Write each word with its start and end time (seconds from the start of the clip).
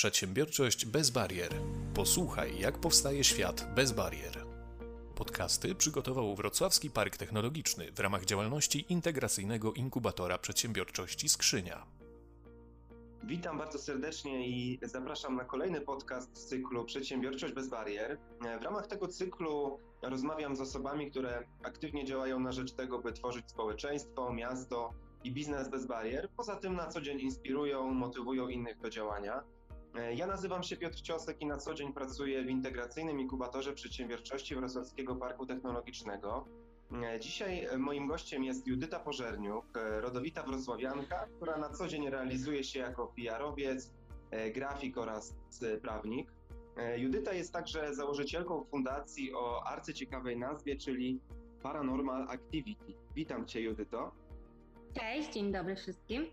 Przedsiębiorczość 0.00 0.86
bez 0.86 1.10
barier. 1.10 1.54
Posłuchaj, 1.94 2.58
jak 2.58 2.78
powstaje 2.78 3.24
świat 3.24 3.74
bez 3.74 3.92
barier. 3.92 4.46
Podcasty 5.14 5.74
przygotował 5.74 6.34
Wrocławski 6.34 6.90
Park 6.90 7.16
Technologiczny 7.16 7.92
w 7.92 8.00
ramach 8.00 8.24
działalności 8.24 8.92
integracyjnego 8.92 9.72
inkubatora 9.72 10.38
przedsiębiorczości 10.38 11.28
Skrzynia. 11.28 11.86
Witam 13.24 13.58
bardzo 13.58 13.78
serdecznie 13.78 14.48
i 14.48 14.78
zapraszam 14.82 15.36
na 15.36 15.44
kolejny 15.44 15.80
podcast 15.80 16.36
z 16.36 16.46
cyklu 16.46 16.84
Przedsiębiorczość 16.84 17.54
bez 17.54 17.68
barier. 17.68 18.18
W 18.60 18.62
ramach 18.62 18.86
tego 18.86 19.08
cyklu 19.08 19.78
rozmawiam 20.02 20.56
z 20.56 20.60
osobami, 20.60 21.10
które 21.10 21.44
aktywnie 21.62 22.04
działają 22.04 22.40
na 22.40 22.52
rzecz 22.52 22.72
tego, 22.72 22.98
by 22.98 23.12
tworzyć 23.12 23.50
społeczeństwo, 23.50 24.32
miasto 24.32 24.94
i 25.24 25.32
biznes 25.32 25.68
bez 25.68 25.86
barier. 25.86 26.28
Poza 26.36 26.56
tym 26.56 26.76
na 26.76 26.86
co 26.86 27.00
dzień 27.00 27.20
inspirują, 27.20 27.94
motywują 27.94 28.48
innych 28.48 28.80
do 28.80 28.90
działania. 28.90 29.42
E, 29.94 30.14
ja 30.14 30.26
nazywam 30.26 30.62
się 30.62 30.76
Piotr 30.76 31.00
Ciosek 31.00 31.40
i 31.40 31.46
na 31.46 31.56
co 31.56 31.74
dzień 31.74 31.92
pracuję 31.92 32.42
w 32.42 32.50
integracyjnym 32.50 33.20
inkubatorze 33.20 33.72
przedsiębiorczości 33.72 34.54
Wrocławskiego 34.54 35.16
Parku 35.16 35.46
Technologicznego. 35.46 36.46
E, 37.02 37.20
dzisiaj 37.20 37.68
moim 37.78 38.06
gościem 38.06 38.44
jest 38.44 38.66
Judyta 38.66 39.00
Pożerniuk, 39.00 39.76
e, 39.76 40.00
rodowita 40.00 40.42
wrocławianka, 40.42 41.26
która 41.36 41.56
na 41.56 41.70
co 41.70 41.88
dzień 41.88 42.10
realizuje 42.10 42.64
się 42.64 42.80
jako 42.80 43.12
PR-owiec, 43.16 43.90
grafik 44.54 44.98
oraz 44.98 45.34
prawnik. 45.82 46.32
Judyta 46.96 47.32
jest 47.32 47.52
także 47.52 47.94
założycielką 47.94 48.64
fundacji 48.64 49.34
o 49.34 49.66
arcyciekawej 49.66 50.38
nazwie, 50.38 50.76
czyli 50.76 51.20
Paranormal 51.62 52.28
Activity. 52.28 52.94
Witam 53.14 53.46
Cię, 53.46 53.60
Judyto. 53.60 54.12
Cześć, 54.94 55.32
dzień 55.32 55.52
dobry 55.52 55.76
wszystkim. 55.76 56.26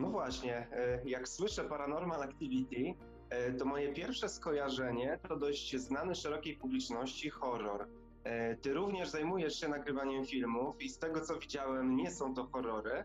No 0.00 0.10
właśnie, 0.10 0.66
e, 0.72 1.00
jak 1.04 1.28
słyszę 1.28 1.64
Paranormal 1.64 2.22
Activity, 2.22 2.94
e, 3.30 3.52
to 3.52 3.64
moje 3.64 3.92
pierwsze 3.92 4.28
skojarzenie 4.28 5.18
to 5.28 5.36
dość 5.36 5.76
znany 5.76 6.14
szerokiej 6.14 6.56
publiczności 6.56 7.30
horror. 7.30 7.86
E, 8.24 8.56
ty 8.56 8.74
również 8.74 9.08
zajmujesz 9.08 9.60
się 9.60 9.68
nagrywaniem 9.68 10.26
filmów 10.26 10.82
i 10.82 10.88
z 10.88 10.98
tego 10.98 11.20
co 11.20 11.38
widziałem, 11.38 11.96
nie 11.96 12.10
są 12.10 12.34
to 12.34 12.46
horrory, 12.46 13.04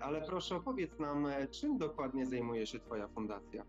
ale 0.00 0.22
proszę 0.22 0.56
opowiedz 0.56 0.98
nam, 0.98 1.26
czym 1.50 1.78
dokładnie 1.78 2.26
zajmuje 2.26 2.66
się 2.66 2.78
Twoja 2.78 3.08
fundacja. 3.08 3.64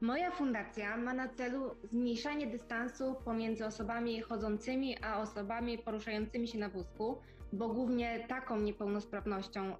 Moja 0.00 0.30
fundacja 0.30 0.96
ma 0.96 1.14
na 1.14 1.28
celu 1.28 1.74
zmniejszanie 1.84 2.46
dystansu 2.46 3.14
pomiędzy 3.24 3.66
osobami 3.66 4.20
chodzącymi 4.20 4.96
a 5.02 5.20
osobami 5.20 5.78
poruszającymi 5.78 6.48
się 6.48 6.58
na 6.58 6.68
wózku, 6.68 7.18
bo 7.52 7.68
głównie 7.68 8.24
taką 8.28 8.60
niepełnosprawnością 8.60 9.72
y, 9.72 9.76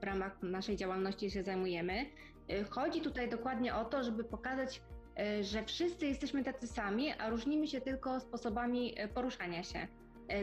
w 0.00 0.04
ramach 0.04 0.42
naszej 0.42 0.76
działalności 0.76 1.30
się 1.30 1.42
zajmujemy. 1.42 2.06
Y, 2.50 2.64
chodzi 2.64 3.00
tutaj 3.00 3.28
dokładnie 3.28 3.74
o 3.74 3.84
to, 3.84 4.04
żeby 4.04 4.24
pokazać, 4.24 4.82
y, 5.40 5.44
że 5.44 5.64
wszyscy 5.64 6.06
jesteśmy 6.06 6.44
tacy 6.44 6.66
sami, 6.66 7.12
a 7.12 7.30
różnimy 7.30 7.68
się 7.68 7.80
tylko 7.80 8.20
sposobami 8.20 8.94
poruszania 9.14 9.62
się. 9.62 9.88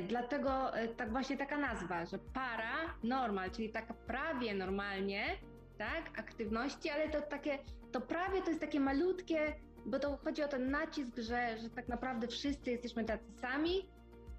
Dlatego 0.07 0.71
tak 0.97 1.11
właśnie 1.11 1.37
taka 1.37 1.57
nazwa, 1.57 2.05
że 2.05 2.19
para 2.19 2.93
normal, 3.03 3.51
czyli 3.51 3.69
taka 3.69 3.93
prawie 3.93 4.53
normalnie, 4.53 5.25
tak, 5.77 6.19
aktywności, 6.19 6.89
ale 6.89 7.09
to 7.09 7.21
takie, 7.21 7.59
to 7.91 8.01
prawie 8.01 8.41
to 8.41 8.49
jest 8.49 8.61
takie 8.61 8.79
malutkie, 8.79 9.55
bo 9.85 9.99
to 9.99 10.17
chodzi 10.17 10.43
o 10.43 10.47
ten 10.47 10.71
nacisk, 10.71 11.17
że, 11.17 11.57
że 11.57 11.69
tak 11.69 11.87
naprawdę 11.87 12.27
wszyscy 12.27 12.71
jesteśmy 12.71 13.05
tacy 13.05 13.31
sami 13.41 13.85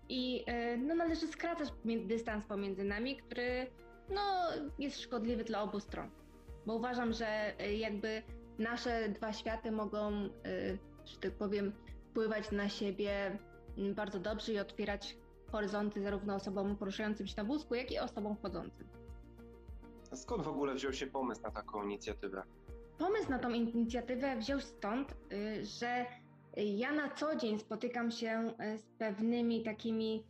i 0.09 0.45
e, 0.47 0.77
no, 0.77 0.95
należy 0.95 1.27
skracać 1.27 1.73
dystans 2.07 2.47
pomiędzy 2.47 2.85
nami, 2.85 3.17
który 3.17 3.67
no, 4.11 4.49
jest 4.79 5.01
szkodliwy 5.01 5.45
dla 5.45 5.63
obu 5.63 5.81
stron. 5.81 6.11
Bo 6.67 6.75
uważam, 6.75 7.13
że 7.13 7.59
e, 7.59 7.75
jakby 7.75 8.23
nasze 8.59 9.09
dwa 9.09 9.33
światy 9.33 9.73
mogą, 9.73 10.13
e, 10.13 10.29
że 11.05 11.19
tak 11.21 11.33
powiem, 11.33 11.73
wpływać 12.11 12.51
na 12.51 12.69
siebie 12.69 13.39
bardzo 13.95 14.19
dobrze 14.19 14.53
i 14.53 14.59
otwierać 14.59 15.17
horyzonty 15.53 16.03
zarówno 16.03 16.35
osobom 16.35 16.77
poruszającym 16.77 17.27
się 17.27 17.35
na 17.37 17.45
wózku, 17.45 17.75
jak 17.75 17.93
i 17.93 17.99
osobom 17.99 18.37
chodzącym. 18.43 18.89
Skąd 20.15 20.43
w 20.43 20.49
ogóle 20.49 20.75
wziął 20.75 20.93
się 20.93 21.07
pomysł 21.07 21.43
na 21.43 21.51
taką 21.51 21.83
inicjatywę? 21.85 22.43
Pomysł 22.99 23.31
na 23.31 23.39
tą 23.39 23.51
inicjatywę 23.51 24.37
wziął 24.37 24.61
stąd, 24.61 25.15
y, 25.33 25.65
że 25.65 26.07
ja 26.65 26.93
na 26.93 27.11
co 27.11 27.37
dzień 27.37 27.59
spotykam 27.59 28.11
się 28.11 28.53
y, 28.75 28.79
z 28.79 28.87
pewnymi 28.99 29.63
takimi 29.63 30.25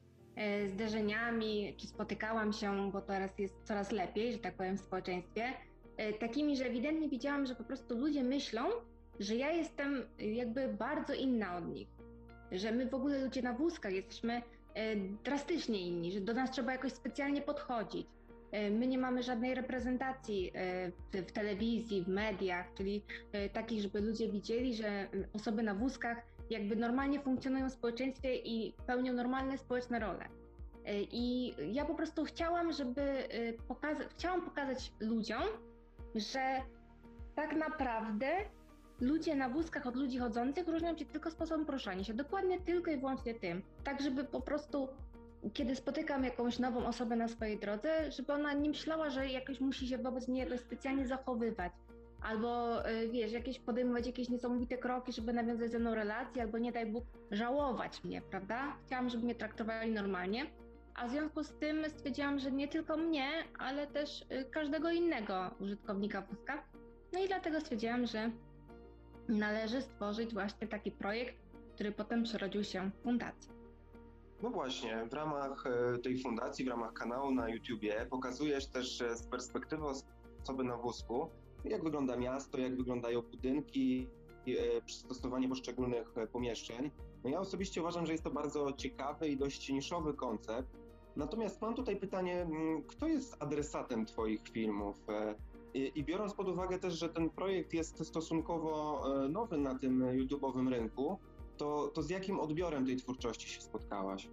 y, 0.65 0.69
zderzeniami, 0.69 1.75
czy 1.77 1.87
spotykałam 1.87 2.53
się, 2.53 2.91
bo 2.93 3.01
teraz 3.01 3.39
jest 3.39 3.55
coraz 3.65 3.93
lepiej, 3.93 4.33
że 4.33 4.39
tak 4.39 4.55
powiem, 4.55 4.77
w 4.77 4.81
społeczeństwie, 4.81 5.53
takimi, 6.21 6.57
że 6.57 6.65
ewidentnie 6.65 7.09
widziałam, 7.09 7.47
że 7.47 7.55
po 7.55 7.65
prostu 7.65 7.99
ludzie 7.99 8.25
myślą, 8.25 8.63
że 9.21 9.37
ja 9.37 9.51
jestem 9.51 10.03
jakby 10.19 10.69
bardzo 10.69 11.15
inna 11.15 11.57
od 11.57 11.69
nich. 11.69 11.89
Że 12.53 12.73
my 12.73 12.87
w 12.87 12.95
ogóle 12.95 13.25
ludzie 13.25 13.43
na 13.43 13.53
wózkach 13.53 13.93
jesteśmy 13.93 14.43
drastycznie 15.25 15.81
inni, 15.81 16.13
że 16.13 16.21
do 16.21 16.35
nas 16.35 16.51
trzeba 16.51 16.73
jakoś 16.73 16.93
specjalnie 16.93 17.43
podchodzić 17.43 18.07
E, 18.07 18.18
my 18.53 18.87
nie 18.87 18.99
mamy 18.99 19.23
żadnej 19.23 19.55
reprezentacji 19.55 20.53
e, 20.55 21.23
w, 21.23 21.33
telewizji, 21.33 22.03
w 22.03 22.09
mediach, 22.09 22.75
czyli 22.75 23.05
e, 23.33 23.49
takich, 23.49 23.83
żeby 23.83 24.01
ludzie 24.01 24.29
widzieli, 24.29 24.75
że 24.75 25.09
osoby 25.33 25.63
na 25.63 25.75
wózkach 25.75 26.19
jakby 26.51 26.77
normalnie 26.77 27.21
funkcjonują 27.21 27.71
w 27.71 27.73
społeczeństwie 27.73 28.37
i 28.37 28.75
pełnią 28.87 29.13
normalne 29.13 29.59
społeczne 29.59 29.99
role. 29.99 30.29
I 31.13 31.55
ja 31.73 31.85
po 31.85 31.95
prostu 31.95 32.25
chciałam, 32.25 32.73
żeby 32.73 33.03
pokazać, 33.69 34.09
chciałam 34.11 34.43
pokazać 34.43 34.93
ludziom, 35.01 35.43
że 36.15 36.41
tak 37.35 37.57
naprawdę 37.57 38.27
ludzie 39.01 39.37
na 39.37 39.49
wózkach 39.49 39.87
od 39.87 39.97
ludzi 39.97 40.19
chodzących 40.19 40.69
różnią 40.69 40.97
się 40.97 41.05
tylko 41.05 41.31
sposobem 41.31 41.67
poruszania 41.67 42.05
się, 42.05 42.15
dokładnie 42.15 42.61
tylko 42.61 42.91
i 42.91 42.97
wyłącznie 42.97 43.35
tym, 43.35 43.63
tak 43.85 44.03
żeby 44.03 44.25
po 44.25 44.41
prostu 44.41 44.89
kiedy 45.55 45.77
spotykam 45.77 46.25
jakąś 46.25 46.59
nową 46.59 46.87
osobę 46.87 47.17
na 47.17 47.29
swojej 47.29 47.59
drodze, 47.59 48.13
żeby 48.13 48.33
ona 48.33 48.53
nie 48.53 48.69
myślała, 48.69 49.11
że 49.11 49.29
jakoś 49.29 49.61
musi 49.61 49.89
się 49.89 49.99
wobec 49.99 50.29
niej 50.29 50.45
jakoś 50.45 50.61
specjalnie 50.61 51.07
zachowywać. 51.07 51.73
Albo 52.23 52.81
y, 52.91 53.09
wiesz, 53.09 53.33
jakieś 53.33 53.59
podejmować 53.59 54.07
jakieś 54.07 54.29
niesamowite 54.29 54.79
kroki, 54.79 55.13
żeby 55.13 55.33
nawiązać 55.33 55.71
ze 55.71 55.79
mną 55.79 55.95
relację, 55.95 56.43
albo 56.43 56.59
nie 56.59 56.73
daj 56.73 56.87
Bóg 56.87 57.05
żałować 57.31 58.05
mnie, 58.05 58.23
prawda? 58.23 58.77
Chciałam, 58.87 59.09
żeby 59.09 59.25
mnie 59.25 59.35
traktowali 59.35 59.93
normalnie. 59.93 60.47
A 60.95 61.09
w 61.09 61.11
związku 61.11 61.43
z 61.43 61.53
tym 61.53 61.91
stwierdziłam, 61.91 62.39
że 62.39 62.53
nie 62.53 62.69
tylko 62.69 62.97
mnie, 62.97 63.29
ale 63.59 63.87
też 63.87 64.23
y, 64.23 64.45
każdego 64.51 64.91
innego 64.91 65.51
użytkownika 65.61 66.23
wózka. 66.23 66.63
No 67.13 67.25
i 67.25 67.29
dlatego 67.29 67.61
stwierdziłam, 67.61 68.07
że 68.07 68.31
należy 69.29 69.83
stworzyć 69.83 70.35
właśnie 70.35 70.69
taki 70.69 70.91
projekt, 70.91 71.37
który 71.75 71.93
potem 71.93 72.23
przerodził 72.23 72.65
się 72.65 72.91
w 72.91 73.03
fundację. 73.03 73.58
No 74.43 74.51
właśnie, 74.51 75.07
w 75.11 75.13
ramach 75.13 75.65
e, 75.67 75.99
tej 75.99 76.23
fundacji, 76.23 76.65
w 76.65 76.69
ramach 76.69 76.93
kanału 76.93 77.31
na 77.31 77.49
YouTubie 77.49 78.07
pokazujesz 78.11 78.67
też 78.67 79.03
z 79.15 79.27
perspektywy 79.27 79.85
osoby 80.43 80.65
na 80.65 80.77
wózku, 80.77 81.31
jak 81.65 81.85
wygląda 81.85 82.17
miasto, 82.17 82.59
jak 82.59 82.77
wyglądają 82.77 83.23
budynki, 83.23 84.09
e, 84.47 84.83
przystosowanie 84.83 85.49
poszczególnych 85.49 86.19
e, 86.19 86.27
pomieszczeń. 86.27 86.91
No 87.25 87.31
ja 87.31 87.41
osobiście 87.41 87.81
uważam, 87.81 88.07
że 88.07 88.13
jest 88.13 88.25
to 88.25 88.31
bardzo 88.31 88.73
ciekawy 88.73 89.29
i 89.29 89.37
dość 89.37 89.69
niszowy 89.69 90.15
koncept. 90.15 90.69
Natomiast 91.17 91.63
mam 91.63 91.75
tutaj 91.75 91.97
pytanie, 91.97 92.43
mm, 92.43 92.83
kto 92.83 93.07
jest 93.07 93.37
adresatem 93.43 94.07
Twoich 94.07 94.49
filmów? 94.49 94.97
I, 95.75 96.05
biorąc 96.05 96.35
pod 96.35 96.49
uwagę 96.49 96.79
też, 96.79 96.95
że 96.95 97.09
ten 97.09 97.31
projekt 97.31 97.73
jest 97.75 98.07
stosunkowo 98.07 99.03
nowy 99.29 99.59
na 99.59 99.79
tym 99.79 100.01
YouTube'owym 100.01 100.69
rynku, 100.69 101.19
to, 101.59 101.89
to 101.95 102.03
z 102.03 102.11
jakim 102.11 102.41
odbiorem 102.41 102.87
tej 102.87 102.97
twórczości 102.97 103.49
się 103.49 103.61
spotkałaś? 103.61 104.29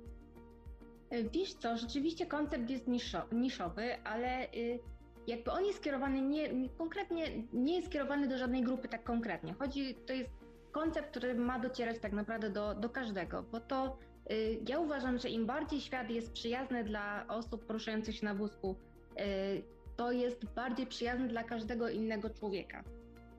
E, 1.09 1.23
wiesz 1.23 1.53
co, 1.53 1.77
rzeczywiście 1.77 2.25
koncept 2.25 2.69
jest 2.69 2.87
niszo, 2.87 3.21
niszowy, 3.31 4.03
ale 4.03 4.53
y, 4.53 4.79
jakby 5.27 5.51
on 5.51 5.65
jest 5.65 5.79
skierowany 5.79 6.21
nie, 6.21 6.53
nie, 6.53 6.69
konkretnie, 6.69 7.43
nie 7.53 7.75
jest 7.75 7.87
skierowany 7.87 8.27
do 8.27 8.37
żadnej 8.37 8.63
grupy 8.63 8.87
tak 8.87 9.03
konkretnie. 9.03 9.53
Chodzi, 9.53 9.95
to 9.95 10.13
jest 10.13 10.29
koncept, 10.71 11.09
który 11.09 11.35
ma 11.35 11.59
docierać 11.59 11.99
tak 11.99 12.13
naprawdę 12.13 12.49
do, 12.49 12.75
do 12.75 12.89
każdego, 12.89 13.43
bo 13.51 13.59
to 13.59 13.97
y, 14.31 14.59
ja 14.67 14.79
uważam, 14.79 15.17
że 15.17 15.29
im 15.29 15.45
bardziej 15.45 15.81
świat 15.81 16.09
jest 16.09 16.31
przyjazny 16.31 16.83
dla 16.83 17.25
osób 17.27 17.65
poruszających 17.65 18.15
się 18.15 18.25
na 18.25 18.35
wózku, 18.35 18.75
y, 19.19 19.63
to 19.95 20.11
jest 20.11 20.45
bardziej 20.45 20.87
przyjazny 20.87 21.27
dla 21.27 21.43
każdego 21.43 21.89
innego 21.89 22.29
człowieka 22.29 22.83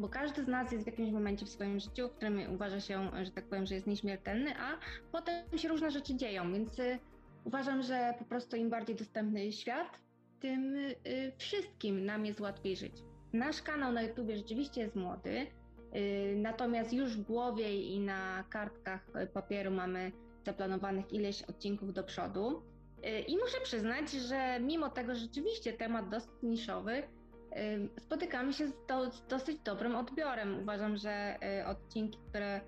bo 0.00 0.08
każdy 0.08 0.44
z 0.44 0.48
nas 0.48 0.72
jest 0.72 0.84
w 0.84 0.86
jakimś 0.86 1.10
momencie 1.10 1.46
w 1.46 1.48
swoim 1.48 1.80
życiu, 1.80 2.08
w 2.08 2.12
którym 2.12 2.40
uważa 2.54 2.80
się, 2.80 3.10
że 3.22 3.30
tak 3.30 3.44
powiem, 3.44 3.66
że 3.66 3.74
jest 3.74 3.86
nieśmiertelny, 3.86 4.56
a 4.56 4.78
potem 5.12 5.58
się 5.58 5.68
różne 5.68 5.90
rzeczy 5.90 6.14
dzieją, 6.14 6.52
więc 6.52 6.78
y, 6.78 6.98
uważam, 7.44 7.82
że 7.82 8.14
po 8.18 8.24
prostu 8.24 8.56
im 8.56 8.70
bardziej 8.70 8.96
dostępny 8.96 9.52
świat, 9.52 10.00
tym 10.40 10.76
y, 10.76 10.96
wszystkim 11.38 12.04
nam 12.04 12.26
jest 12.26 12.40
łatwiej 12.40 12.76
żyć. 12.76 12.92
Nasz 13.32 13.62
kanał 13.62 13.92
na 13.92 14.02
YouTube 14.02 14.30
rzeczywiście 14.34 14.80
jest 14.80 14.96
młody, 14.96 15.46
y, 15.96 16.36
natomiast 16.36 16.92
już 16.92 17.16
w 17.16 17.22
głowie 17.22 17.82
i 17.82 18.00
na 18.00 18.44
kartkach 18.50 19.10
papieru 19.34 19.70
mamy 19.70 20.12
zaplanowanych 20.44 21.12
ileś 21.12 21.42
odcinków 21.42 21.92
do 21.92 22.04
przodu. 22.04 22.62
I 23.26 23.36
muszę 23.36 23.60
przyznać, 23.62 24.10
że 24.10 24.60
mimo 24.60 24.90
tego, 24.90 25.14
rzeczywiście 25.14 25.72
temat 25.72 26.08
dosyć 26.08 26.30
niszowy, 26.42 27.02
spotykamy 27.98 28.52
się 28.52 28.68
z, 28.68 28.72
do, 28.88 29.10
z 29.10 29.26
dosyć 29.26 29.58
dobrym 29.64 29.96
odbiorem. 29.96 30.58
Uważam, 30.58 30.96
że 30.96 31.38
odcinki, 31.66 32.18
które 32.28 32.60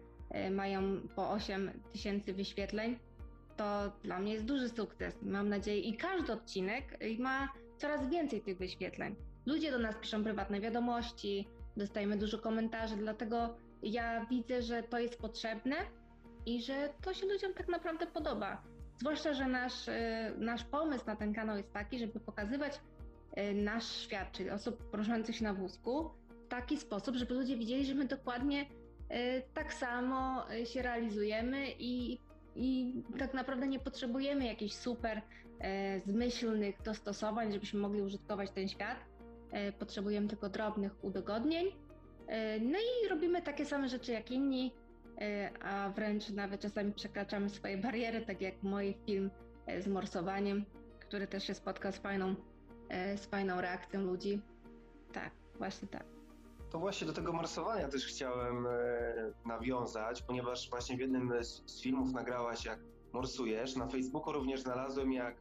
mają 0.51 1.01
po 1.17 1.31
8 1.31 1.83
tysięcy 1.93 2.35
wyświetleń, 2.35 2.99
to 3.57 3.93
dla 4.03 4.19
mnie 4.19 4.33
jest 4.33 4.45
duży 4.45 4.69
sukces. 4.69 5.23
Mam 5.23 5.49
nadzieję, 5.49 5.81
i 5.81 5.97
każdy 5.97 6.33
odcinek 6.33 6.99
ma 7.19 7.49
coraz 7.77 8.09
więcej 8.09 8.41
tych 8.43 8.59
wyświetleń. 8.59 9.17
Ludzie 9.47 9.71
do 9.71 9.79
nas 9.79 9.97
piszą 9.97 10.25
prywatne 10.25 10.61
wiadomości, 10.61 11.49
dostajemy 11.77 12.17
dużo 12.17 12.39
komentarzy, 12.39 12.97
dlatego 12.97 13.57
ja 13.83 14.27
widzę, 14.27 14.63
że 14.63 14.83
to 14.83 14.99
jest 14.99 15.19
potrzebne 15.19 15.77
i 16.47 16.63
że 16.63 16.89
to 17.03 17.15
się 17.15 17.27
ludziom 17.27 17.55
tak 17.55 17.69
naprawdę 17.69 18.07
podoba. 18.07 18.63
Zwłaszcza, 18.99 19.33
że 19.33 19.47
nasz, 19.47 19.87
nasz 20.39 20.65
pomysł 20.65 21.07
na 21.07 21.17
ten 21.17 21.35
kanał 21.35 21.57
jest 21.57 21.73
taki, 21.73 21.99
żeby 21.99 22.21
pokazywać 22.21 22.81
nasz 23.55 23.93
świat, 23.93 24.33
czyli 24.33 24.51
osób 24.51 24.91
poruszających 24.91 25.37
się 25.37 25.45
na 25.45 25.55
wózku, 25.55 26.11
w 26.47 26.49
taki 26.49 26.77
sposób, 26.77 27.17
żeby 27.17 27.35
ludzie 27.35 27.57
widzieli, 27.57 27.87
że 27.87 27.95
my 27.95 28.05
dokładnie 28.05 28.67
e, 29.09 29.43
tak 29.43 29.75
samo 29.75 30.47
się 30.65 30.83
realizujemy 30.83 31.67
i, 31.79 32.19
i 32.57 32.95
tak 33.19 33.35
naprawdę 33.35 33.69
nie 33.69 33.79
potrzebujemy 33.79 34.47
jakichś 34.47 34.75
super 34.75 35.23
zmyślnych 36.07 36.83
dostosowań, 36.83 37.53
żebyśmy 37.53 37.81
mogli 37.81 38.03
użytkować 38.03 38.51
ten 38.51 38.69
świat. 38.69 38.99
Potrzebujemy 39.79 40.29
tylko 40.29 40.49
drobnych 40.49 41.05
udogodnień. 41.05 41.67
No 42.61 42.79
i 42.79 43.09
robimy 43.09 43.43
takie 43.43 43.67
same 43.67 43.89
rzeczy 43.89 44.13
jak 44.13 44.31
inni, 44.31 44.73
E, 45.21 45.51
a 45.63 45.91
wręcz 45.91 46.31
nawet 46.31 46.61
czasami 46.61 46.93
przekraczamy 46.93 47.51
swoje 47.51 47.79
bariery, 47.79 48.21
tak 48.21 48.41
jak 48.41 48.63
mój 48.63 48.97
film 49.07 49.31
e, 49.67 49.83
z 49.83 49.89
morsowaniem, 49.89 50.65
który 51.01 51.27
też 51.27 51.47
się 51.47 51.55
spotkał 51.55 51.93
z 51.93 51.97
fajną, 51.97 52.29
e, 52.29 52.35
z 53.17 53.27
fajną 53.27 53.61
reakcją 53.61 54.01
ludzi. 54.01 54.41
Tak, 55.13 55.31
właśnie 55.59 55.89
tak. 55.89 56.05
To 56.71 56.79
właśnie 56.79 57.07
do 57.07 57.13
tego 57.13 57.33
morsowania 57.33 57.89
też 57.89 58.07
chciałem 58.07 58.67
nawiązać, 59.47 60.23
ponieważ 60.23 60.71
właśnie 60.71 60.97
w 60.97 61.01
jednym 61.01 61.33
z 61.45 61.83
filmów 61.83 62.13
nagrałaś, 62.13 62.65
jak 62.65 62.79
morsujesz. 63.13 63.77
Na 63.77 63.87
Facebooku 63.87 64.33
również 64.33 64.61
znalazłem, 64.61 65.13
jak 65.13 65.37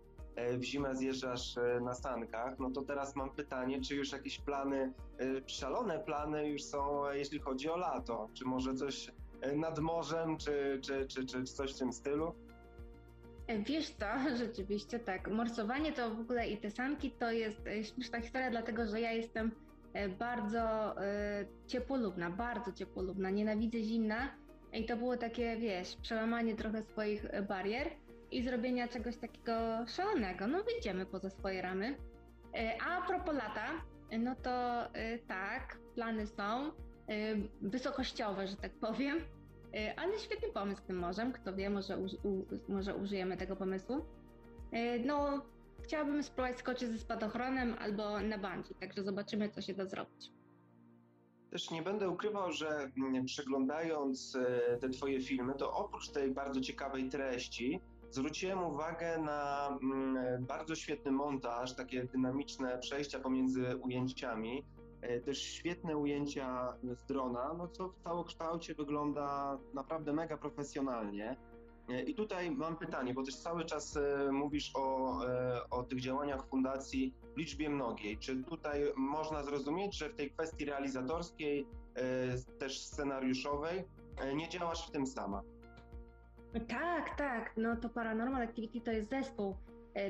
w 0.57 0.63
zimę 0.63 0.95
zjeżdżasz 0.95 1.55
na 1.81 1.93
sankach. 1.93 2.59
No 2.59 2.71
to 2.71 2.81
teraz 2.81 3.15
mam 3.15 3.29
pytanie, 3.29 3.81
czy 3.81 3.95
już 3.95 4.11
jakieś 4.11 4.39
plany, 4.39 4.93
szalone 5.47 5.99
plany 5.99 6.49
już 6.49 6.63
są, 6.63 7.11
jeśli 7.11 7.39
chodzi 7.39 7.69
o 7.69 7.77
lato? 7.77 8.29
Czy 8.33 8.45
może 8.45 8.73
coś 8.73 9.11
E, 9.41 9.55
nad 9.55 9.79
morzem, 9.79 10.37
czy, 10.37 10.79
czy, 10.81 11.07
czy, 11.07 11.25
czy 11.25 11.43
coś 11.43 11.75
w 11.75 11.79
tym 11.79 11.93
stylu? 11.93 12.33
E, 13.47 13.59
wiesz 13.59 13.89
co, 13.89 14.05
rzeczywiście 14.45 14.99
tak. 14.99 15.31
Morsowanie 15.31 15.93
to 15.93 16.15
w 16.15 16.19
ogóle 16.19 16.49
i 16.49 16.57
te 16.57 16.71
sanki 16.71 17.11
to 17.11 17.31
jest 17.31 17.67
e, 17.67 17.83
śmieszna 17.83 18.21
historia, 18.21 18.51
dlatego 18.51 18.85
że 18.85 19.01
ja 19.01 19.11
jestem 19.11 19.51
bardzo 20.19 20.95
ciepłolubna, 21.67 22.29
bardzo 22.29 22.71
ciepłolubna, 22.71 23.29
nienawidzę 23.29 23.79
zimna 23.81 24.35
i 24.73 24.85
to 24.85 24.97
było 24.97 25.17
takie, 25.17 25.57
wiesz, 25.57 25.95
przełamanie 26.01 26.55
trochę 26.55 26.83
swoich 26.83 27.25
barier 27.47 27.87
i 28.31 28.43
zrobienia 28.43 28.87
czegoś 28.87 29.17
takiego 29.17 29.53
szalonego. 29.87 30.47
No 30.47 30.63
wyjdziemy 30.63 31.05
poza 31.05 31.29
swoje 31.29 31.61
ramy. 31.61 31.97
A 32.87 33.07
propos 33.07 33.35
lata, 33.35 33.67
no 34.19 34.35
to 34.35 34.87
tak, 35.27 35.77
plany 35.95 36.27
są. 36.27 36.71
Wysokościowe, 37.61 38.47
że 38.47 38.55
tak 38.55 38.71
powiem. 38.71 39.17
Y, 39.75 39.95
ale 39.95 40.19
świetny 40.19 40.49
pomysł 40.49 40.81
z 40.81 40.85
tym 40.85 40.97
morzem. 40.97 41.33
Kto 41.33 41.53
wie, 41.53 41.69
może, 41.69 41.97
u, 41.97 42.45
może 42.69 42.95
użyjemy 42.95 43.37
tego 43.37 43.55
pomysłu. 43.55 43.95
Y, 43.97 45.03
no, 45.05 45.41
chciałabym 45.81 46.23
spróbować 46.23 46.59
skoczyć 46.59 46.89
ze 46.89 46.97
spadochronem 46.97 47.75
albo 47.79 48.19
na 48.19 48.37
bungee, 48.37 48.73
także 48.79 49.03
zobaczymy, 49.03 49.49
co 49.49 49.61
się 49.61 49.73
da 49.73 49.85
zrobić. 49.85 50.31
Też 51.51 51.71
nie 51.71 51.81
będę 51.81 52.09
ukrywał, 52.09 52.51
że 52.51 52.91
mm, 52.97 53.25
przeglądając 53.25 54.37
te 54.81 54.89
Twoje 54.89 55.21
filmy, 55.21 55.53
to 55.53 55.73
oprócz 55.73 56.09
tej 56.09 56.31
bardzo 56.31 56.61
ciekawej 56.61 57.09
treści, 57.09 57.81
zwróciłem 58.09 58.63
uwagę 58.63 59.17
na 59.17 59.69
mm, 59.83 60.45
bardzo 60.45 60.75
świetny 60.75 61.11
montaż, 61.11 61.75
takie 61.75 62.03
dynamiczne 62.03 62.77
przejścia 62.77 63.19
pomiędzy 63.19 63.77
ujęciami 63.77 64.65
E, 64.76 64.76
też 65.25 65.41
świetne 65.41 65.97
ujęcia 65.97 66.73
z 66.83 67.05
drona, 67.05 67.53
no 67.57 67.67
co 67.67 67.89
w 67.89 68.03
całokształcie 68.03 68.75
wygląda 68.75 69.57
naprawdę 69.73 70.13
mega 70.13 70.37
profesjonalnie. 70.37 71.37
E, 71.89 72.01
I 72.01 72.15
tutaj 72.15 72.51
mam 72.51 72.77
pytanie, 72.77 73.13
bo 73.13 73.23
też 73.23 73.35
cały 73.35 73.65
czas 73.65 73.97
e, 73.97 74.31
mówisz 74.31 74.71
o, 74.75 75.19
o 75.69 75.83
tych 75.83 76.01
działaniach 76.01 76.47
fundacji 76.47 77.13
w 77.35 77.37
liczbie 77.37 77.69
mnogiej. 77.69 78.17
Czy 78.17 78.43
tutaj 78.43 78.81
można 78.95 79.43
zrozumieć, 79.43 79.97
że 79.97 80.09
w 80.09 80.15
tej 80.15 80.31
kwestii 80.31 80.65
realizatorskiej, 80.65 81.67
też 82.59 82.81
scenariuszowej, 82.81 83.83
nie 84.35 84.49
działasz 84.49 84.87
w 84.87 84.91
tym 84.91 85.07
sama? 85.07 85.43
Tak, 86.67 87.17
tak. 87.17 87.53
No 87.57 87.75
to 87.75 87.89
Paranormal 87.89 88.41
Activity 88.41 88.81
to 88.81 88.91
jest 88.91 89.09
zespół. 89.09 89.55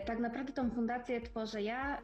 Tak 0.05 0.19
naprawdę 0.19 0.53
tą 0.53 0.69
fundację 0.69 1.21
tworzę 1.21 1.61
ja, 1.61 2.01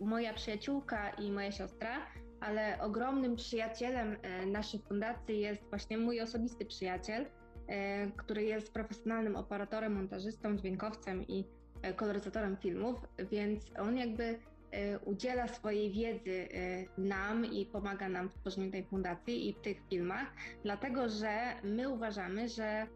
moja 0.00 0.34
przyjaciółka 0.34 1.10
i 1.10 1.30
moja 1.30 1.52
siostra, 1.52 2.06
ale 2.40 2.78
ogromnym 2.80 3.36
przyjacielem 3.36 4.16
e, 4.22 4.46
naszej 4.46 4.80
fundacji 4.80 5.40
jest 5.40 5.62
właśnie 5.70 5.98
mój 5.98 6.20
osobisty 6.20 6.66
przyjaciel, 6.66 7.26
e, 7.68 8.10
który 8.10 8.42
jest 8.42 8.72
profesjonalnym 8.72 9.36
operatorem, 9.36 9.92
montażystą, 9.92 10.56
dźwiękowcem 10.56 11.26
i 11.28 11.44
e, 11.82 11.94
koloryzatorem 11.94 12.56
filmów, 12.56 12.96
więc 13.30 13.70
on 13.78 13.96
jakby 13.96 14.38
udziela 15.04 15.48
swojej 15.48 15.92
wiedzy 15.92 16.48
nam 16.98 17.46
i 17.46 17.66
pomaga 17.66 18.08
nam 18.08 18.28
w 18.28 18.34
tworzeniu 18.34 18.70
tej 18.70 18.84
fundacji 18.84 19.48
i 19.48 19.54
w 19.54 19.60
tych 19.60 19.76
filmach, 19.88 20.32
dlatego 20.62 21.08
że 21.08 21.54
my 21.64 21.88
uważamy, 21.88 22.48
że 22.48 22.86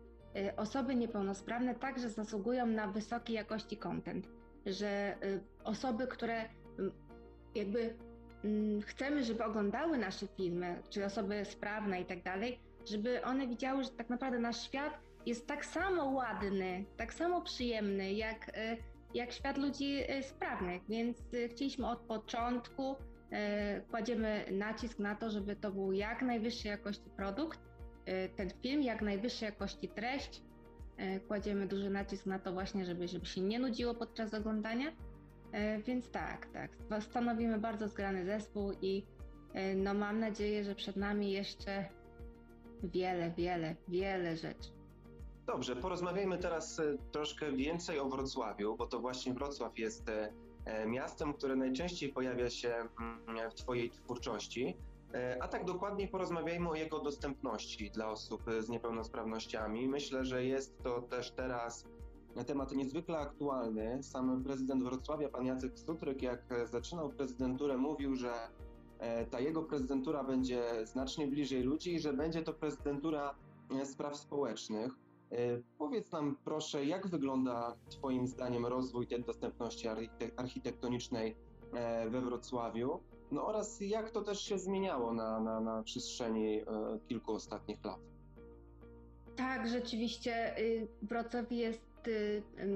osoby 0.56 0.94
niepełnosprawne 0.94 1.74
także 1.74 2.08
zasługują 2.08 2.66
na 2.66 2.86
wysokiej 2.86 3.36
jakości 3.36 3.76
content, 3.76 4.28
że 4.66 5.16
osoby, 5.64 6.06
które 6.06 6.48
jakby 7.54 7.94
mm, 8.44 8.82
chcemy, 8.82 9.24
żeby 9.24 9.44
oglądały 9.44 9.98
nasze 9.98 10.26
filmy, 10.26 10.82
czy 10.90 11.04
osoby 11.04 11.44
sprawne 11.44 12.00
i 12.00 12.04
tak 12.04 12.22
dalej, 12.22 12.60
żeby 12.90 13.22
one 13.22 13.46
widziały, 13.46 13.84
że 13.84 13.90
tak 13.90 14.08
naprawdę 14.10 14.38
nasz 14.38 14.62
świat 14.62 14.98
jest 15.26 15.46
tak 15.46 15.64
samo 15.64 16.04
ładny, 16.04 16.84
tak 16.96 17.14
samo 17.14 17.42
przyjemny, 17.42 18.12
jak, 18.12 18.48
y, 18.48 18.76
jak 19.14 19.32
świat 19.32 19.58
ludzi 19.58 20.10
y, 20.18 20.22
sprawnych. 20.22 20.82
Więc 20.88 21.18
y, 21.34 21.48
chcieliśmy 21.48 21.88
od 21.88 21.98
początku, 21.98 22.96
kładziemy 23.90 24.44
nacisk 24.52 24.98
na 24.98 25.14
to, 25.14 25.30
żeby 25.30 25.56
to 25.56 25.72
był 25.72 25.92
jak 25.92 26.22
najwyższej 26.22 26.70
jakości 26.70 27.10
produkt, 27.16 27.60
ten 28.36 28.50
film, 28.62 28.82
jak 28.82 29.02
najwyższej 29.02 29.46
jakości 29.46 29.88
treść. 29.88 30.42
Kładziemy 31.28 31.66
duży 31.66 31.90
nacisk 31.90 32.26
na 32.26 32.38
to 32.38 32.52
właśnie, 32.52 32.84
żeby, 32.84 33.08
żeby 33.08 33.26
się 33.26 33.40
nie 33.40 33.58
nudziło 33.58 33.94
podczas 33.94 34.34
oglądania 34.34 34.92
E, 35.54 35.78
więc 35.82 36.10
tak, 36.10 36.46
tak. 36.46 36.70
Stanowimy 37.02 37.58
bardzo 37.58 37.88
zgrany 37.88 38.24
zespół 38.24 38.72
i 38.82 39.06
no 39.76 39.94
mam 39.94 40.20
nadzieję, 40.20 40.64
że 40.64 40.74
przed 40.74 40.96
nami 40.96 41.32
jeszcze 41.32 41.84
wiele, 42.82 43.30
wiele, 43.30 43.76
wiele 43.88 44.36
rzeczy. 44.36 44.70
Dobrze, 45.46 45.76
porozmawiajmy 45.76 46.38
teraz 46.38 46.80
troszkę 47.12 47.52
więcej 47.52 47.98
o 47.98 48.08
Wrocławiu, 48.08 48.76
bo 48.76 48.86
to 48.86 49.00
właśnie 49.00 49.34
Wrocław 49.34 49.78
jest 49.78 50.10
miastem, 50.86 51.34
które 51.34 51.56
najczęściej 51.56 52.08
pojawia 52.12 52.50
się 52.50 52.74
mm, 53.00 53.50
w 53.50 53.54
Twojej 53.54 53.90
twórczości. 53.90 54.76
A 55.40 55.48
tak 55.48 55.64
dokładniej 55.64 56.08
porozmawiajmy 56.08 56.68
o 56.68 56.74
jego 56.74 56.98
dostępności 56.98 57.90
dla 57.90 58.10
osób 58.10 58.42
z 58.60 58.68
niepełnosprawnościami. 58.68 59.88
Myślę, 59.88 60.24
że 60.24 60.44
jest 60.44 60.82
to 60.82 61.02
też 61.02 61.30
teraz 61.30 61.86
temat 62.46 62.72
niezwykle 62.72 63.18
aktualny. 63.18 64.02
Sam 64.02 64.44
prezydent 64.44 64.84
Wrocławia, 64.84 65.28
pan 65.28 65.46
Jacek 65.46 65.78
Stutryk, 65.78 66.22
jak 66.22 66.40
zaczynał 66.64 67.10
prezydenturę, 67.10 67.76
mówił, 67.76 68.14
że 68.14 68.32
e, 68.98 69.26
ta 69.26 69.40
jego 69.40 69.62
prezydentura 69.62 70.24
będzie 70.24 70.86
znacznie 70.86 71.26
bliżej 71.26 71.62
ludzi 71.62 71.94
i 71.94 72.00
że 72.00 72.12
będzie 72.12 72.42
to 72.42 72.52
prezydentura 72.52 73.34
e, 73.80 73.86
spraw 73.86 74.16
społecznych. 74.16 74.92
E, 75.30 75.36
powiedz 75.78 76.12
nam 76.12 76.36
proszę, 76.44 76.84
jak 76.84 77.06
wygląda 77.06 77.76
Twoim 77.90 78.26
zdaniem 78.26 78.66
rozwój 78.66 79.06
tej 79.06 79.24
dostępności 79.24 79.88
architektonicznej 80.36 81.36
we 82.10 82.20
Wrocławiu? 82.20 83.00
No 83.30 83.46
oraz 83.46 83.80
jak 83.80 84.10
to 84.10 84.22
też 84.22 84.40
się 84.40 84.58
zmieniało 84.58 85.12
na, 85.12 85.40
na, 85.40 85.60
na 85.60 85.82
przestrzeni 85.82 86.60
kilku 87.08 87.32
ostatnich 87.32 87.84
lat? 87.84 88.00
Tak, 89.36 89.68
rzeczywiście 89.68 90.58
y, 90.58 90.88
Wrocław 91.02 91.52
jest 91.52 92.10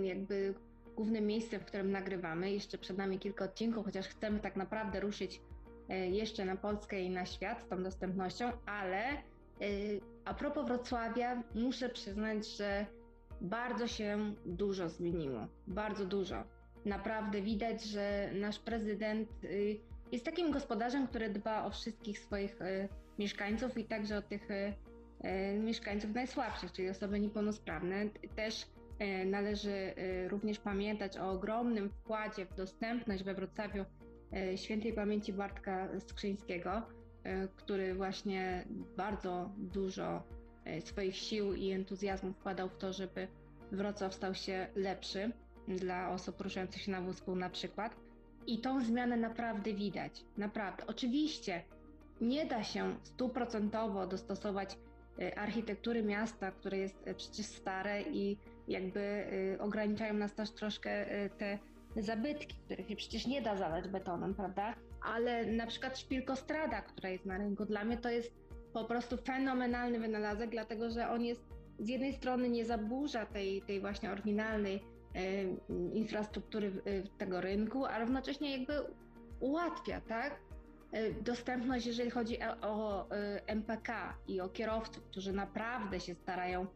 jakby 0.03 0.55
głównym 0.99 1.27
miejscem, 1.27 1.61
w 1.61 1.65
którym 1.65 1.91
nagrywamy. 1.91 2.51
Jeszcze 2.51 2.79
przed 2.79 2.99
nami 2.99 3.19
kilka 3.19 3.45
odcinków, 3.45 3.85
chociaż 3.85 4.09
chcemy 4.09 4.41
tak 4.41 4.57
naprawdę 4.57 5.01
ruszyć 5.01 5.41
e, 5.89 6.09
jeszcze 6.09 6.45
na 6.45 6.57
Polskę 6.57 7.01
i 7.01 7.11
na 7.11 7.27
świat 7.27 7.63
z 7.63 7.69
tą 7.69 7.83
dostępnością, 7.83 8.53
ale 8.67 9.05
e, 9.09 9.19
a 10.25 10.35
propos 10.35 10.67
Wrocławia, 10.67 11.43
muszę 11.55 11.89
przyznać, 11.89 12.47
że 12.57 12.87
bardzo 13.41 13.87
się 13.87 14.35
dużo 14.47 14.89
zmieniło. 14.89 15.47
Bardzo 15.67 16.07
dużo. 16.07 16.45
Naprawdę 16.85 17.43
widać, 17.43 17.85
że 17.85 18.31
nasz 18.35 18.59
prezydent 18.59 19.29
y, 19.45 19.81
jest 20.13 20.25
takim 20.25 20.51
gospodarzem, 20.51 21.07
który 21.07 21.31
dba 21.31 21.65
o 21.65 21.71
wszystkich 21.71 22.19
swoich 22.19 22.59
mieszkańców 23.19 23.79
i 23.79 23.85
także 23.85 24.19
o 24.19 24.23
tych 24.23 24.49
mieszkańców 25.61 26.15
najsłabszych, 26.15 26.73
czyli 26.73 26.89
osoby 26.89 27.21
niepełnosprawne. 27.21 28.07
Też 28.37 28.67
należy 29.27 29.95
również 30.29 30.59
pamiętać 30.59 31.19
o 31.19 31.31
ogromnym 31.31 31.91
wkładzie 31.91 32.47
w 32.47 32.55
dostępność 32.55 33.25
we 33.25 33.35
Wrocławiu 33.35 33.85
świętej 34.57 34.93
pamięci 34.93 35.33
Bartka 35.33 35.89
Skrzyńskiego, 36.01 36.83
który 37.57 37.95
właśnie 37.95 38.65
bardzo 38.97 39.51
dużo 39.57 40.23
swoich 40.81 41.17
sił 41.17 41.55
i 41.55 41.71
entuzjazmu 41.71 42.33
wkładał 42.33 42.69
w 42.69 42.77
to, 42.77 42.93
żeby 42.93 43.29
Wrocław 43.73 44.15
stał 44.15 44.35
się 44.35 44.67
lepszy 44.75 45.33
dla 45.69 46.11
osób 46.11 46.37
poruszających 46.37 46.83
się 46.83 46.93
na 46.93 47.01
wózku 47.01 47.37
na 47.37 47.51
przykład. 47.51 47.97
I 48.49 48.59
tą 48.59 48.81
zmianę 48.85 49.17
naprawdę 49.17 49.75
widać. 49.75 50.25
Naprawdę. 50.37 50.87
Oczywiście 50.87 51.63
nie 52.21 52.47
da 52.47 52.65
się 52.65 52.97
stuprocentowo 53.03 54.07
dostosować 54.07 54.79
y, 55.23 55.37
architektury 55.37 56.03
miasta, 56.03 56.51
które 56.51 56.79
jest 56.79 57.09
y, 57.09 57.15
przecież 57.15 57.47
stare 57.47 58.03
i 58.03 58.39
jakby 58.69 59.01
y, 59.01 59.61
ograniczają 59.61 60.15
nas 60.15 60.35
też 60.35 60.51
troszkę 60.51 61.07
te 61.39 61.59
zabytki, 61.97 62.57
których 62.65 62.97
przecież 62.97 63.27
nie 63.27 63.43
da 63.43 63.57
zalać 63.57 63.89
betonem, 63.89 64.35
prawda? 64.35 64.75
Ale 65.03 65.47
na 65.47 65.67
przykład 65.67 65.99
szpilkostrada, 65.99 66.83
która 66.83 67.09
jest 67.09 67.27
na 67.27 67.39
rynku, 67.39 67.65
dla 67.65 67.85
mnie 67.85 67.97
to 67.97 68.11
jest 68.11 68.35
po 68.73 68.85
prostu 68.85 69.17
fenomenalny 69.17 69.99
wynalazek, 70.01 70.51
dlatego 70.51 70.91
że 70.91 71.09
on 71.09 71.25
jest 71.25 71.43
z 71.79 71.89
jednej 71.89 72.13
strony 72.13 72.49
nie 72.49 72.65
zaburza 72.65 73.27
tej, 73.27 73.63
tej 73.63 73.81
właśnie 73.81 74.11
oryginalnej 74.11 74.83
infrastruktury 75.93 76.73
e, 76.85 77.03
tego 77.19 77.41
rynku, 77.41 77.85
a 77.85 77.99
równocześnie 77.99 78.59
jakby 78.59 78.73
ułatwia, 79.41 80.01
tak? 80.01 80.41
E, 80.93 81.13
dostępność, 81.13 81.87
jeżeli 81.87 82.11
chodzi 82.11 82.39
o, 82.63 83.07
MPK 83.47 84.19
i 84.29 84.41
o 84.41 84.49
kierowców, 84.49 85.05
którzy 85.05 85.33
naprawdę 85.33 86.01
się 86.01 86.15
starają 86.15 86.67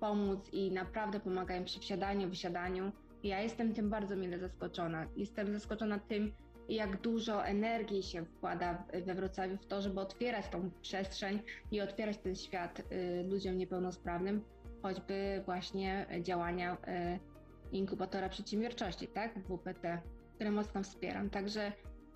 pomóc 0.00 0.48
i 0.52 0.70
naprawdę 0.72 1.20
pomagają 1.20 1.64
przy 1.64 1.80
wsiadaniu, 1.80 2.28
wysiadaniu. 2.28 2.92
Ja 3.22 3.40
jestem 3.40 3.74
tym 3.74 3.90
bardzo 3.90 4.16
mile 4.16 4.38
zaskoczona. 4.38 5.06
Jestem 5.16 5.52
zaskoczona 5.52 5.98
tym, 5.98 6.32
jak 6.68 7.00
dużo 7.00 7.46
energii 7.46 8.02
się 8.02 8.24
wkłada 8.24 8.84
we 9.06 9.14
Wrocławiu 9.14 9.56
w 9.56 9.66
to, 9.66 9.82
żeby 9.82 10.00
otwierać 10.00 10.48
tą 10.48 10.70
przestrzeń 10.82 11.42
i 11.70 11.80
otwierać 11.80 12.18
ten 12.18 12.36
świat 12.36 12.80
y, 12.80 13.24
ludziom 13.28 13.58
niepełnosprawnym, 13.58 14.44
choćby 14.82 15.42
właśnie 15.44 16.06
działania 16.20 16.74
y, 16.74 17.31
inkubatora 17.78 18.28
przedsiębiorczości, 18.28 19.08
tak, 19.08 19.38
WPT, 19.38 20.02
które 20.34 20.50
mocno 20.50 20.82
wspieram. 20.82 21.30
Także 21.30 21.72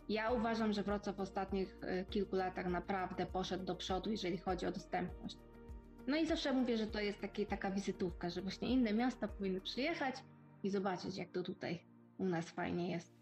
ja 0.09 0.31
uważam, 0.31 0.73
że 0.73 0.83
Wrocław 0.83 1.17
w 1.17 1.21
ostatnich 1.21 1.77
y, 1.85 2.05
kilku 2.11 2.37
latach 2.37 2.67
naprawdę 2.67 3.27
poszedł 3.27 3.65
do 3.65 3.75
przodu, 3.75 4.11
jeżeli 4.11 4.39
chodzi 4.39 4.67
o 4.67 4.73
dostępność. 4.73 5.37
No 6.07 6.17
i 6.17 6.27
zawsze 6.27 6.53
mówię, 6.53 6.77
że 6.77 6.87
to 6.87 7.01
jest 7.01 7.21
taki, 7.21 7.47
taka 7.47 7.71
wizytówka, 7.71 8.31
że 8.31 8.43
właśnie 8.43 8.69
inne 8.69 8.93
miasta 8.95 9.29
powinny 9.29 9.61
przyjechać 9.61 10.15
i 10.63 10.71
zobaczyć, 10.71 11.17
jak 11.17 11.31
to 11.31 11.43
tutaj 11.43 11.85
u 12.19 12.25
nas 12.25 12.51
fajnie 12.51 12.91
jest. 12.91 13.17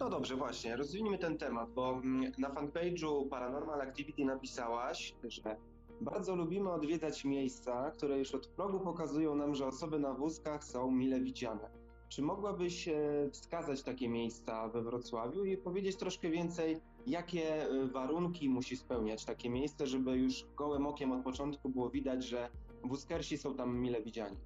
No 0.00 0.10
dobrze, 0.10 0.36
właśnie, 0.36 0.76
rozwiniemy 0.76 1.18
ten 1.18 1.38
temat, 1.38 1.70
bo 1.70 1.92
mm, 1.92 2.32
na 2.38 2.48
fanpage'u 2.48 3.28
Paranormal 3.28 3.80
Activity 3.80 4.24
napisałaś, 4.24 5.14
że 5.28 5.56
bardzo 6.04 6.36
lubimy 6.36 6.70
odwiedzać 6.70 7.24
miejsca, 7.24 7.90
które 7.90 8.18
już 8.18 8.34
od 8.34 8.46
progu 8.46 8.80
pokazują 8.80 9.34
nam, 9.34 9.54
że 9.54 9.66
osoby 9.66 9.98
na 9.98 10.14
wózkach 10.14 10.64
są 10.64 10.90
mile 10.90 11.20
widziane. 11.20 11.70
Czy 12.08 12.22
mogłabyś 12.22 12.88
e, 12.88 12.94
wskazać 13.32 13.82
takie 13.82 14.08
miejsca 14.08 14.68
we 14.68 14.82
Wrocławiu 14.82 15.44
i 15.44 15.56
powiedzieć 15.56 15.96
troszkę 15.96 16.30
więcej, 16.30 16.80
jakie 17.06 17.68
e, 17.68 17.86
warunki 17.86 18.48
musi 18.48 18.76
spełniać 18.76 19.24
takie 19.24 19.50
miejsce, 19.50 19.86
żeby 19.86 20.16
już 20.16 20.46
gołym 20.56 20.86
okiem 20.86 21.12
od 21.12 21.22
początku 21.22 21.68
było 21.68 21.90
widać, 21.90 22.24
że 22.24 22.48
wózkersi 22.84 23.38
są 23.38 23.54
tam 23.54 23.78
mile 23.78 24.02
widziani? 24.02 24.36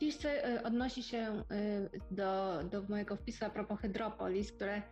Wiesz 0.00 0.16
co, 0.16 0.28
y, 0.28 0.62
odnosi 0.62 1.02
się 1.02 1.44
do, 2.10 2.58
do 2.70 2.82
mojego 2.88 3.16
wpisu 3.16 3.44
a 3.44 3.50
propos 3.50 3.80
Hydropolis, 3.80 4.52
które 4.52 4.82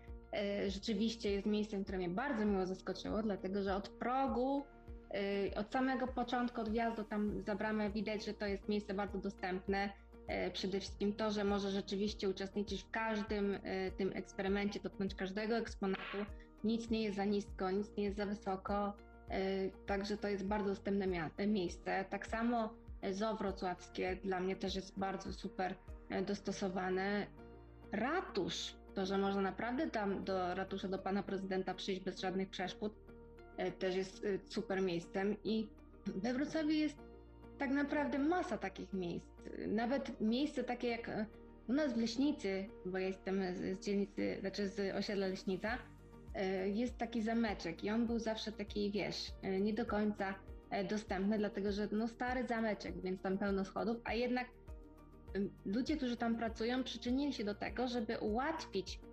rzeczywiście 0.68 1.30
jest 1.30 1.46
miejscem, 1.46 1.84
które 1.84 1.98
mnie 1.98 2.08
bardzo 2.08 2.44
miło 2.44 2.66
zaskoczyło, 2.66 3.22
dlatego 3.22 3.62
że 3.62 3.76
od 3.76 3.88
progu, 3.88 4.64
od 5.56 5.72
samego 5.72 6.06
początku, 6.06 6.60
od 6.60 6.68
wjazdu 6.68 7.04
tam 7.04 7.42
za 7.42 7.54
bramę 7.54 7.90
widać, 7.90 8.24
że 8.24 8.34
to 8.34 8.46
jest 8.46 8.68
miejsce 8.68 8.94
bardzo 8.94 9.18
dostępne. 9.18 9.90
Przede 10.52 10.80
wszystkim 10.80 11.12
to, 11.12 11.30
że 11.30 11.44
może 11.44 11.70
rzeczywiście 11.70 12.28
uczestniczyć 12.28 12.82
w 12.82 12.90
każdym 12.90 13.58
tym 13.96 14.12
eksperymencie, 14.14 14.80
dotknąć 14.80 15.14
każdego 15.14 15.56
eksponatu. 15.56 16.18
Nic 16.64 16.90
nie 16.90 17.02
jest 17.02 17.16
za 17.16 17.24
nisko, 17.24 17.70
nic 17.70 17.96
nie 17.96 18.04
jest 18.04 18.16
za 18.16 18.26
wysoko, 18.26 18.92
także 19.86 20.16
to 20.16 20.28
jest 20.28 20.46
bardzo 20.46 20.68
dostępne 20.68 21.30
miejsce. 21.46 22.04
Tak 22.10 22.26
samo 22.26 22.74
Zoo 23.10 23.36
wrocławskie 23.36 24.16
dla 24.16 24.40
mnie 24.40 24.56
też 24.56 24.74
jest 24.74 24.98
bardzo 24.98 25.32
super 25.32 25.74
dostosowane. 26.26 27.26
Ratusz, 27.92 28.74
to, 28.94 29.06
że 29.06 29.18
można 29.18 29.40
naprawdę 29.40 29.90
tam 29.90 30.24
do 30.24 30.54
ratusza, 30.54 30.88
do 30.88 30.98
pana 30.98 31.22
prezydenta 31.22 31.74
przyjść 31.74 32.00
bez 32.02 32.20
żadnych 32.20 32.50
przeszkód, 32.50 32.94
też 33.78 33.96
jest 33.96 34.24
e, 34.24 34.38
super 34.46 34.82
miejscem 34.82 35.36
i 35.44 35.68
we 36.06 36.34
Wrocławiu 36.34 36.70
jest 36.70 36.96
tak 37.58 37.70
naprawdę 37.70 38.18
masa 38.18 38.58
takich 38.58 38.92
miejsc. 38.92 39.26
Nawet 39.68 40.20
miejsce 40.20 40.64
takie 40.64 40.88
jak 40.88 41.10
u 41.68 41.72
nas 41.72 41.92
w 41.92 41.96
Leśnicy, 41.96 42.66
bo 42.86 42.98
ja 42.98 43.06
jestem 43.06 43.54
z 43.54 43.84
dzielnicy, 43.84 44.36
znaczy 44.40 44.68
z 44.68 44.96
osiedla 44.96 45.26
Leśnica, 45.26 45.78
jest 46.74 46.98
taki 46.98 47.22
zameczek 47.22 47.84
i 47.84 47.90
on 47.90 48.06
był 48.06 48.18
zawsze 48.18 48.52
taki, 48.52 48.90
wiesz, 48.90 49.32
nie 49.60 49.74
do 49.74 49.86
końca 49.86 50.34
E, 50.70 50.84
dostępne, 50.84 51.38
dlatego 51.38 51.72
że 51.72 51.88
no 51.92 52.08
stary 52.08 52.46
zameczek, 52.46 53.00
więc 53.00 53.20
tam 53.20 53.38
pełno 53.38 53.64
schodów, 53.64 53.96
a 54.04 54.14
jednak 54.14 54.46
ludzie, 55.66 55.96
którzy 55.96 56.16
tam 56.16 56.36
pracują, 56.36 56.84
przyczynili 56.84 57.32
się 57.32 57.44
do 57.44 57.54
tego, 57.54 57.88
żeby 57.88 58.18
ułatwić 58.18 59.00
e, 59.02 59.07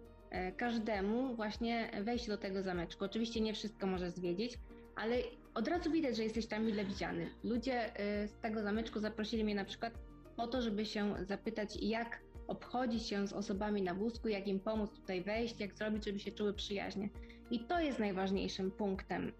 każdemu 0.57 1.35
właśnie 1.35 1.91
wejść 2.03 2.27
do 2.27 2.37
tego 2.37 2.63
zameczku. 2.63 3.05
Oczywiście 3.05 3.41
nie 3.41 3.53
wszystko 3.53 3.87
może 3.87 4.11
zwiedzić, 4.11 4.57
ale 4.95 5.17
od 5.53 5.67
razu 5.67 5.91
widać, 5.91 6.17
że 6.17 6.23
jesteś 6.23 6.47
tam 6.47 6.65
mile 6.65 6.85
widziany. 6.85 7.29
Ludzie 7.43 7.99
e, 7.99 8.27
z 8.27 8.39
tego 8.41 8.63
zameczku 8.63 8.99
zaprosili 8.99 9.43
mnie 9.43 9.55
na 9.55 9.65
przykład 9.65 9.93
po 10.35 10.47
to, 10.47 10.61
żeby 10.61 10.85
się 10.85 11.15
zapytać, 11.21 11.77
jak 11.81 12.21
obchodzić 12.47 13.03
się 13.03 13.27
z 13.27 13.33
osobami 13.33 13.81
na 13.81 13.93
wózku, 13.93 14.27
jak 14.27 14.47
im 14.47 14.59
pomóc 14.59 14.91
tutaj 14.91 15.23
wejść, 15.23 15.59
jak 15.59 15.73
zrobić, 15.73 16.05
żeby 16.05 16.19
się 16.19 16.31
czuły 16.31 16.53
przyjaźnie. 16.53 17.09
I 17.51 17.59
to 17.59 17.79
jest 17.79 17.99
najważniejszym 17.99 18.71
punktem, 18.71 19.31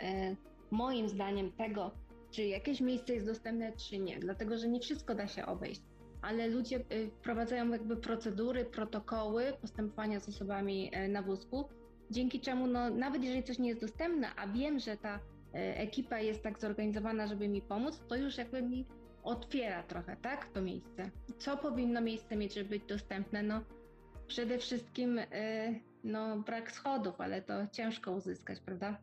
moim 0.72 1.10
zdaniem, 1.10 1.51
tego, 1.51 1.92
czy 2.32 2.46
jakieś 2.46 2.82
miejsce 2.82 3.13
jest 3.13 3.25
dostępne, 3.25 3.74
czy 3.74 3.98
nie, 3.98 4.20
dlatego 4.20 4.58
że 4.58 4.68
nie 4.68 4.80
wszystko 4.80 5.15
da 5.15 5.27
się 5.27 5.46
obejść, 5.46 5.82
ale 6.25 6.48
ludzie 6.48 6.79
y, 6.91 7.10
wprowadzają 7.20 7.70
jakby 7.70 7.98
procedury, 7.98 8.65
protokoły 8.65 9.53
postępowania 9.62 10.20
z 10.20 10.29
osobami 10.29 10.89
e, 10.94 11.08
na 11.08 11.22
wózku, 11.22 11.70
dzięki 12.12 12.39
czemu 12.39 12.67
no, 12.67 12.89
nawet 12.89 13.24
jeżeli 13.24 13.44
coś 13.44 13.60
nie 13.60 13.70
jest 13.70 13.82
dostępne, 13.82 14.27
a 14.36 14.48
wiem, 14.48 14.79
że 14.79 14.98
ta 14.98 15.20
e, 15.53 15.77
ekipa 15.77 16.20
jest 16.20 16.44
tak 16.44 16.60
zorganizowana, 16.60 17.27
żeby 17.27 17.48
mi 17.48 17.62
pomóc, 17.62 18.01
to 18.08 18.15
już 18.15 18.38
jakby 18.38 18.62
mi 18.62 18.86
otwiera 19.24 19.84
trochę, 19.84 20.17
tak, 20.17 20.48
to 20.48 20.62
miejsce. 20.62 21.10
Co 21.38 21.58
powinno 21.58 22.01
miejsce 22.01 22.36
mieć, 22.36 22.53
żeby 22.53 22.70
być 22.70 22.84
dostępne? 22.84 23.44
No, 23.44 23.62
przede 24.27 24.58
wszystkim 24.58 25.20
e, 25.20 25.25
no, 26.03 26.38
brak 26.38 26.72
schodów, 26.72 27.22
ale 27.22 27.41
to 27.41 27.53
ciężko 27.72 28.12
uzyskać, 28.12 28.60
prawda? 28.60 28.98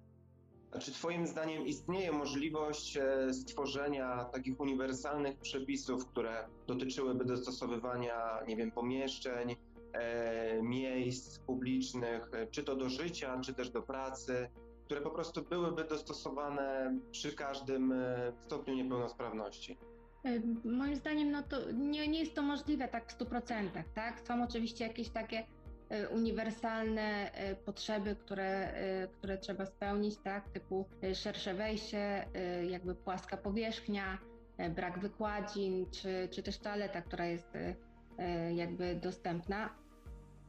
Czy 0.80 0.92
Twoim 0.92 1.26
zdaniem 1.26 1.66
istnieje 1.66 2.12
możliwość 2.12 2.96
e, 2.96 3.34
stworzenia 3.34 4.24
takich 4.24 4.60
uniwersalnych 4.60 5.38
przepisów, 5.38 6.06
które 6.06 6.48
dotyczyłyby 6.66 7.24
dostosowywania, 7.24 8.42
nie 8.48 8.56
wiem, 8.56 8.70
pomieszczeń, 8.70 9.56
e, 9.92 10.62
miejsc 10.62 11.38
publicznych, 11.38 12.30
e, 12.34 12.46
czy 12.46 12.64
to 12.64 12.76
do 12.76 12.88
życia, 12.88 13.40
czy 13.44 13.54
też 13.54 13.70
do 13.70 13.82
pracy, 13.82 14.48
które 14.84 15.00
po 15.00 15.10
prostu 15.10 15.42
byłyby 15.42 15.84
dostosowane 15.84 16.98
przy 17.10 17.32
każdym 17.32 17.94
stopniu 18.40 18.74
niepełnosprawności? 18.74 19.78
Moim 20.64 20.96
zdaniem 20.96 21.30
no 21.30 21.42
to 21.42 21.72
nie, 21.72 22.08
nie 22.08 22.20
jest 22.20 22.34
to 22.34 22.42
możliwe 22.42 22.88
tak 22.88 23.12
w 23.12 23.18
100%, 23.18 23.68
tak? 23.94 24.20
Są 24.20 24.44
oczywiście 24.44 24.86
jakieś 24.86 25.08
takie 25.08 25.46
uniwersalne 26.10 27.32
e, 27.32 27.56
potrzeby, 27.56 28.16
które, 28.16 28.74
e, 28.74 29.08
które 29.08 29.38
trzeba 29.38 29.66
spełnić, 29.66 30.16
tak, 30.16 30.48
typu 30.48 30.88
szersze 31.14 31.54
wejście, 31.54 32.26
jakby 32.70 32.94
płaska 32.94 33.36
powierzchnia, 33.36 34.18
brak 34.74 34.98
wykładzin, 34.98 35.86
czy, 35.90 36.28
czy 36.30 36.42
też 36.42 36.58
toaleta, 36.58 37.02
która 37.02 37.26
jest 37.26 37.48
jakby 38.54 38.94
dostępna. 38.94 39.70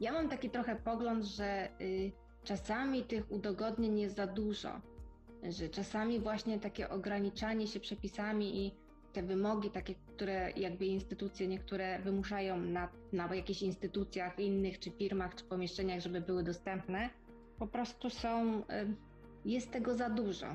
Ja 0.00 0.12
mam 0.12 0.28
taki 0.28 0.50
trochę 0.50 0.76
pogląd, 0.76 1.24
że 1.24 1.68
czasami 2.44 3.02
tych 3.02 3.32
udogodnień 3.32 3.98
jest 4.00 4.16
za 4.16 4.26
dużo, 4.26 4.80
że 5.42 5.68
czasami 5.68 6.20
właśnie 6.20 6.60
takie 6.60 6.88
ograniczanie 6.88 7.66
się 7.66 7.80
przepisami 7.80 8.66
i 8.66 8.83
te 9.14 9.22
wymogi, 9.22 9.70
takie, 9.70 9.94
które 9.94 10.50
jakby 10.56 10.86
instytucje 10.86 11.48
niektóre 11.48 11.98
wymuszają 11.98 12.58
na, 12.58 12.88
na 13.12 13.34
jakichś 13.34 13.62
instytucjach 13.62 14.38
innych, 14.38 14.78
czy 14.78 14.90
firmach, 14.90 15.34
czy 15.34 15.44
pomieszczeniach, 15.44 16.00
żeby 16.00 16.20
były 16.20 16.42
dostępne, 16.42 17.10
po 17.58 17.66
prostu 17.66 18.10
są, 18.10 18.62
jest 19.44 19.70
tego 19.70 19.94
za 19.94 20.10
dużo. 20.10 20.46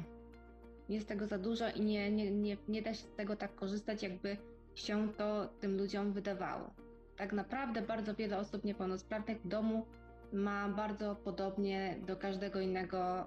Jest 0.89 1.07
tego 1.07 1.27
za 1.27 1.37
dużo 1.37 1.69
i 1.69 1.81
nie, 1.81 2.11
nie, 2.11 2.31
nie, 2.31 2.57
nie 2.67 2.81
da 2.81 2.93
się 2.93 3.03
z 3.03 3.15
tego 3.15 3.35
tak 3.35 3.55
korzystać, 3.55 4.03
jakby 4.03 4.37
się 4.75 5.13
to 5.17 5.47
tym 5.59 5.77
ludziom 5.77 6.11
wydawało. 6.13 6.73
Tak 7.17 7.33
naprawdę 7.33 7.81
bardzo 7.81 8.15
wiele 8.15 8.37
osób 8.37 8.63
niepełnosprawnych 8.63 9.41
w 9.41 9.47
domu 9.47 9.85
ma 10.33 10.69
bardzo 10.69 11.15
podobnie 11.15 11.97
do 12.07 12.17
każdego 12.17 12.59
innego 12.59 13.25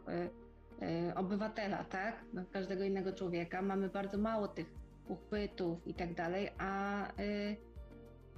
y, 0.80 0.86
y, 1.10 1.14
obywatela, 1.14 1.84
tak? 1.84 2.24
Do 2.32 2.44
każdego 2.52 2.84
innego 2.84 3.12
człowieka. 3.12 3.62
Mamy 3.62 3.88
bardzo 3.88 4.18
mało 4.18 4.48
tych 4.48 4.81
uchwytów 5.08 5.86
i 5.86 5.94
tak 5.94 6.14
dalej, 6.14 6.50
a 6.58 7.06
y, 7.20 7.56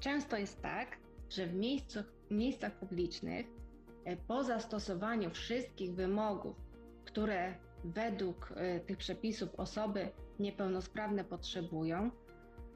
często 0.00 0.37
jest 0.37 0.62
tak, 0.62 0.97
że 1.30 1.47
w 1.47 1.54
miejscach, 1.54 2.04
miejscach 2.30 2.73
publicznych 2.73 3.47
y, 3.47 4.16
po 4.28 4.44
zastosowaniu 4.44 5.30
wszystkich 5.30 5.94
wymogów, 5.94 6.56
które 7.04 7.54
według 7.85 8.50
y, 8.76 8.80
tych 8.80 8.99
przepisów 8.99 9.54
osoby 9.54 10.09
niepełnosprawne 10.38 11.25
potrzebują, 11.25 12.11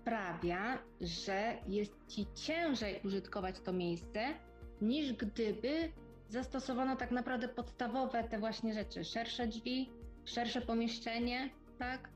sprawia, 0.01 0.79
że 1.01 1.57
jest 1.69 1.93
ci 2.09 2.27
ciężej 2.35 3.01
użytkować 3.05 3.61
to 3.61 3.73
miejsce, 3.73 4.21
niż 4.81 5.13
gdyby 5.13 5.93
zastosowano 6.29 6.97
tak 6.97 7.11
naprawdę 7.11 7.49
podstawowe 7.49 8.25
te 8.25 8.39
właśnie 8.39 8.75
rzeczy. 8.75 9.05
Szersze 9.05 9.47
drzwi, 9.47 9.91
szersze 10.25 10.61
pomieszczenie, 10.61 11.51
tak? 11.79 12.09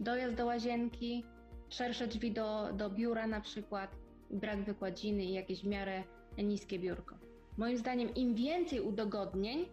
Dojazd 0.00 0.34
do 0.34 0.46
łazienki, 0.46 1.24
szersze 1.68 2.06
drzwi 2.06 2.32
do, 2.32 2.72
do 2.72 2.90
biura 2.90 3.26
na 3.26 3.40
przykład, 3.40 3.96
brak 4.30 4.64
wykładziny 4.64 5.24
i 5.24 5.32
jakieś 5.32 5.62
w 5.62 5.66
miarę 5.66 6.04
niskie 6.38 6.78
biurko. 6.78 7.18
Moim 7.56 7.78
zdaniem 7.78 8.14
im 8.14 8.34
więcej 8.34 8.80
udogodnień, 8.80 9.66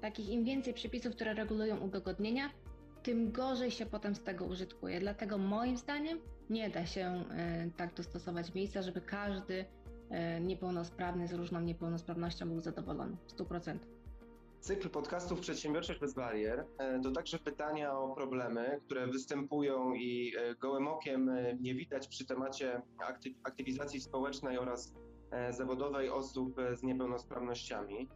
takich 0.00 0.28
im 0.28 0.44
więcej 0.44 0.74
przepisów, 0.74 1.14
które 1.14 1.34
regulują 1.34 1.80
udogodnienia, 1.80 2.50
tym 3.02 3.32
gorzej 3.32 3.70
się 3.70 3.86
potem 3.86 4.14
z 4.14 4.22
tego 4.22 4.44
użytkuje. 4.44 5.00
Dlatego 5.00 5.38
moim 5.38 5.76
zdaniem 5.76 6.18
nie 6.50 6.70
da 6.70 6.86
się 6.86 7.24
e, 7.30 7.70
tak 7.76 7.94
dostosować 7.94 8.54
miejsca, 8.54 8.82
żeby 8.82 9.00
każdy 9.00 9.64
e, 10.10 10.40
niepełnosprawny 10.40 11.28
z 11.28 11.32
różną 11.32 11.60
niepełnosprawnością 11.60 12.48
był 12.48 12.60
zadowolony 12.60 13.16
w 13.26 13.36
100%. 13.36 13.78
Cykl 14.62 14.90
podcastów 14.90 15.40
Przedsiębiorczość 15.40 16.00
bez 16.00 16.14
barier 16.14 16.66
e, 16.78 17.00
to 17.00 17.10
także 17.10 17.38
pytania 17.38 17.98
o 17.98 18.14
problemy, 18.14 18.80
które 18.84 19.06
występują 19.06 19.94
i 19.94 20.32
gołym 20.60 20.88
okiem 20.88 21.30
nie 21.60 21.74
widać 21.74 22.08
przy 22.08 22.26
temacie 22.26 22.82
aktywizacji 23.44 24.00
społecznej 24.00 24.58
oraz 24.58 24.94
zawodowej 25.50 26.10
osób 26.10 26.56
z 26.74 26.82
niepełnosprawnościami. 26.82 28.08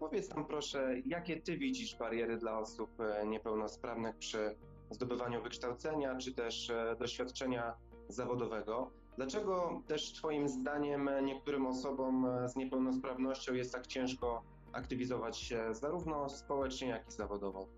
Powiedz 0.00 0.34
nam 0.34 0.44
proszę, 0.46 0.94
jakie 1.06 1.40
ty 1.40 1.58
widzisz 1.58 1.96
bariery 1.96 2.36
dla 2.36 2.58
osób 2.58 2.90
niepełnosprawnych 3.26 4.16
przy 4.16 4.56
zdobywaniu 4.90 5.42
wykształcenia 5.42 6.16
czy 6.16 6.34
też 6.34 6.70
e, 6.70 6.96
doświadczenia 6.98 7.74
zawodowego. 8.08 8.90
Dlaczego 9.16 9.82
też 9.86 10.12
Twoim 10.12 10.48
zdaniem 10.48 11.10
niektórym 11.24 11.66
osobom 11.66 12.26
e, 12.26 12.48
z 12.48 12.56
niepełnosprawnością 12.56 13.54
jest 13.54 13.72
tak 13.72 13.86
ciężko 13.86 14.42
aktywizować 14.74 15.38
się 15.38 15.74
zarówno 15.74 16.28
społecznie, 16.28 16.88
jak 16.88 17.08
i 17.08 17.12
zawodowo? 17.12 17.68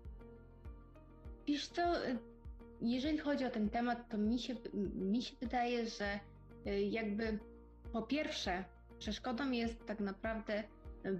Wiesz 1.47 1.67
co, 1.67 1.81
e, 1.81 2.17
jeżeli 2.81 3.17
chodzi 3.17 3.45
o 3.45 3.49
ten 3.49 3.69
temat, 3.69 4.09
to 4.09 4.17
mi 4.17 4.39
się, 4.39 4.55
mi 4.95 5.21
się 5.21 5.35
wydaje, 5.41 5.85
że 5.85 6.19
jakby 6.89 7.39
po 7.93 8.01
pierwsze 8.01 8.65
przeszkodą 8.99 9.51
jest 9.51 9.85
tak 9.85 9.99
naprawdę 9.99 10.63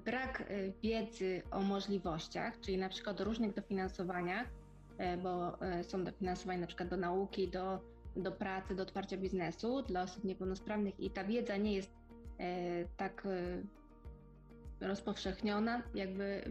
brak 0.06 0.44
wiedzy 0.84 1.42
o 1.52 1.60
możliwościach, 1.60 2.60
czyli 2.60 2.78
na 2.78 2.90
przykład 2.90 3.22
o 3.22 3.24
różnych 3.24 3.54
dofinansowaniach, 3.54 4.48
E, 4.98 5.18
bo 5.18 5.62
e, 5.62 5.84
są 5.84 6.04
dofinansowania 6.04 6.60
na 6.60 6.68
przykład 6.68 6.90
do 6.90 6.98
nauki, 6.98 7.48
do, 7.48 7.80
do 8.16 8.32
pracy, 8.32 8.76
do 8.76 8.84
otwarcia 8.84 9.18
biznesu 9.18 9.82
dla 9.82 10.02
osób 10.02 10.24
niepełnosprawnych 10.24 11.00
i 11.00 11.10
ta 11.10 11.24
wiedza 11.24 11.58
nie 11.58 11.74
jest 11.74 11.92
e, 12.40 12.86
tak 12.98 13.28
rozpowszechniona, 14.82 15.84
jakby 15.96 16.50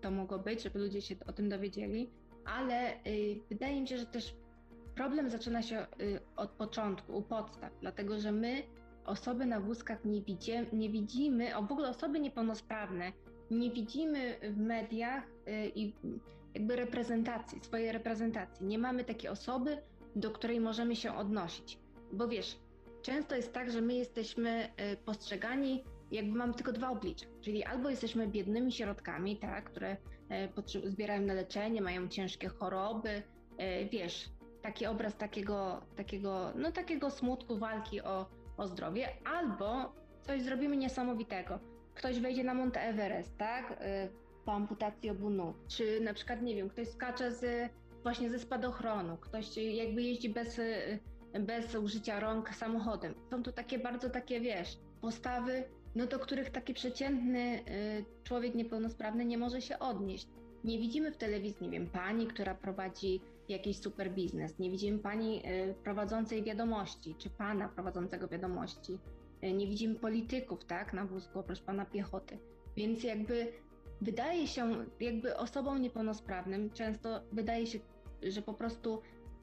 to 0.00 0.10
mogło 0.10 0.38
być, 0.38 0.62
żeby 0.62 0.78
ludzie 0.78 1.02
się 1.02 1.16
o 1.26 1.32
tym 1.32 1.48
dowiedzieli, 1.48 2.10
ale 2.44 2.94
wydaje 3.48 3.80
mi 3.80 3.88
się, 3.88 3.98
że 3.98 4.06
też 4.06 4.34
problem 4.94 5.30
zaczyna 5.30 5.62
się 5.62 5.86
od 6.36 6.50
początku, 6.50 7.16
u 7.16 7.22
podstaw, 7.22 7.72
dlatego 7.80 8.20
że 8.20 8.32
my 8.32 8.62
osoby 9.04 9.46
na 9.46 9.60
wózkach 9.60 10.04
nie, 10.04 10.22
widzimy, 10.22 10.66
nie 10.72 10.90
widzimy, 10.90 11.56
o 11.56 11.62
w 11.62 11.72
ogóle 11.72 11.88
osoby 11.88 12.20
niepełnosprawne 12.20 13.12
nie 13.50 13.70
widzimy 13.70 14.38
w 14.42 14.56
mediach 14.56 15.24
i 15.74 15.94
jakby 16.54 16.76
reprezentacji, 16.76 17.60
swojej 17.60 17.92
reprezentacji. 17.92 18.66
Nie 18.66 18.78
mamy 18.78 19.04
takiej 19.04 19.30
osoby, 19.30 19.78
do 20.16 20.30
której 20.30 20.60
możemy 20.60 20.96
się 20.96 21.16
odnosić. 21.16 21.78
Bo 22.12 22.28
wiesz, 22.28 22.58
często 23.02 23.36
jest 23.36 23.52
tak, 23.52 23.70
że 23.70 23.80
my 23.80 23.94
jesteśmy 23.94 24.68
y, 24.92 24.96
postrzegani, 24.96 25.84
jakby 26.10 26.38
mamy 26.38 26.54
tylko 26.54 26.72
dwa 26.72 26.90
oblicza. 26.90 27.26
Czyli 27.40 27.64
albo 27.64 27.90
jesteśmy 27.90 28.28
biednymi 28.28 28.72
środkami, 28.72 29.36
tak, 29.36 29.64
które 29.64 29.96
y, 30.84 30.90
zbierają 30.90 31.22
na 31.22 31.34
leczenie, 31.34 31.82
mają 31.82 32.08
ciężkie 32.08 32.48
choroby, 32.48 33.08
y, 33.08 33.88
wiesz, 33.92 34.30
taki 34.62 34.86
obraz 34.86 35.16
takiego, 35.16 35.80
takiego, 35.96 36.52
no 36.54 36.72
takiego 36.72 37.10
smutku, 37.10 37.58
walki 37.58 38.00
o, 38.00 38.26
o 38.56 38.68
zdrowie, 38.68 39.08
albo 39.24 39.92
coś 40.22 40.42
zrobimy 40.42 40.76
niesamowitego. 40.76 41.58
Ktoś 41.94 42.20
wejdzie 42.20 42.44
na 42.44 42.54
Monte 42.54 42.80
Everest, 42.80 43.38
tak? 43.38 43.78
po 44.48 44.52
amputacji 44.52 45.10
obu 45.10 45.30
nóg, 45.30 45.56
czy 45.68 46.00
na 46.00 46.14
przykład, 46.14 46.42
nie 46.42 46.54
wiem, 46.54 46.68
ktoś 46.68 46.88
skacze 46.88 47.32
z, 47.32 47.70
właśnie 48.02 48.30
ze 48.30 48.38
spadochronu, 48.38 49.16
ktoś 49.16 49.56
jakby 49.56 50.02
jeździ 50.02 50.28
bez, 50.28 50.60
bez 51.40 51.74
użycia 51.74 52.20
rąk 52.20 52.54
samochodem. 52.54 53.14
Są 53.30 53.42
to 53.42 53.52
takie 53.52 53.78
bardzo 53.78 54.10
takie, 54.10 54.40
wiesz, 54.40 54.78
postawy, 55.00 55.64
no 55.98 56.06
do 56.06 56.18
których 56.18 56.50
taki 56.50 56.74
przeciętny 56.74 57.64
y, 57.68 58.04
człowiek 58.24 58.54
niepełnosprawny 58.54 59.24
nie 59.24 59.38
może 59.38 59.60
się 59.62 59.78
odnieść. 59.78 60.28
Nie 60.64 60.78
widzimy 60.78 61.12
w 61.12 61.16
telewizji, 61.16 61.66
nie 61.66 61.70
wiem, 61.70 61.86
pani, 61.86 62.26
która 62.26 62.54
prowadzi 62.54 63.20
jakiś 63.48 63.78
super 63.78 64.10
biznes, 64.10 64.58
nie 64.58 64.70
widzimy 64.70 64.98
pani 64.98 65.42
y, 65.46 65.74
prowadzącej 65.84 66.42
wiadomości, 66.42 67.14
czy 67.18 67.30
pana 67.30 67.68
prowadzącego 67.68 68.28
wiadomości. 68.28 68.98
Y, 69.44 69.52
nie 69.52 69.66
widzimy 69.66 69.94
polityków, 69.94 70.64
tak, 70.64 70.92
na 70.92 71.04
wózku, 71.04 71.38
oprócz 71.38 71.62
pana 71.62 71.86
piechoty. 71.86 72.38
Więc 72.76 73.04
jakby 73.04 73.52
wydaje 74.00 74.46
się, 74.46 74.84
jakby 75.00 75.36
osobom 75.36 75.82
niepełnosprawnym 75.82 76.70
często 76.70 77.20
wydaje 77.32 77.66
się, 77.66 77.78
że 78.22 78.42
po 78.42 78.54
prostu 78.54 79.02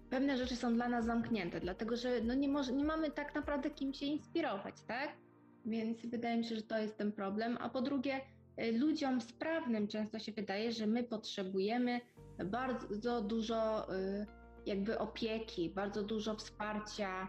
pewne 0.10 0.38
rzeczy 0.38 0.56
są 0.56 0.74
dla 0.74 0.90
nas 0.90 1.06
zamknięte, 1.06 1.60
dlatego 1.60 1.96
że 1.96 2.22
no 2.24 2.34
nie, 2.34 2.48
może, 2.48 2.74
nie 2.74 2.86
mamy 2.86 3.12
tak 3.12 3.36
naprawdę 3.36 3.70
kim 3.70 3.94
się 3.94 4.06
inspirować, 4.06 4.82
tak? 4.88 5.25
Więc 5.66 6.06
wydaje 6.06 6.38
mi 6.38 6.46
się, 6.46 6.56
że 6.56 6.62
to 6.62 6.78
jest 6.78 6.98
ten 6.98 7.12
problem. 7.12 7.58
A 7.62 7.70
po 7.70 7.82
drugie, 7.82 8.22
y, 8.62 8.78
ludziom 8.78 9.22
sprawnym 9.22 9.88
często 9.88 10.20
się 10.20 10.32
wydaje, 10.32 10.72
że 10.72 10.88
my 10.88 11.04
potrzebujemy 11.04 12.02
bardzo 12.46 13.22
dużo 13.22 13.94
y, 13.96 14.26
jakby 14.66 15.00
opieki, 15.00 15.70
bardzo 15.70 16.04
dużo 16.04 16.36
wsparcia, 16.36 17.28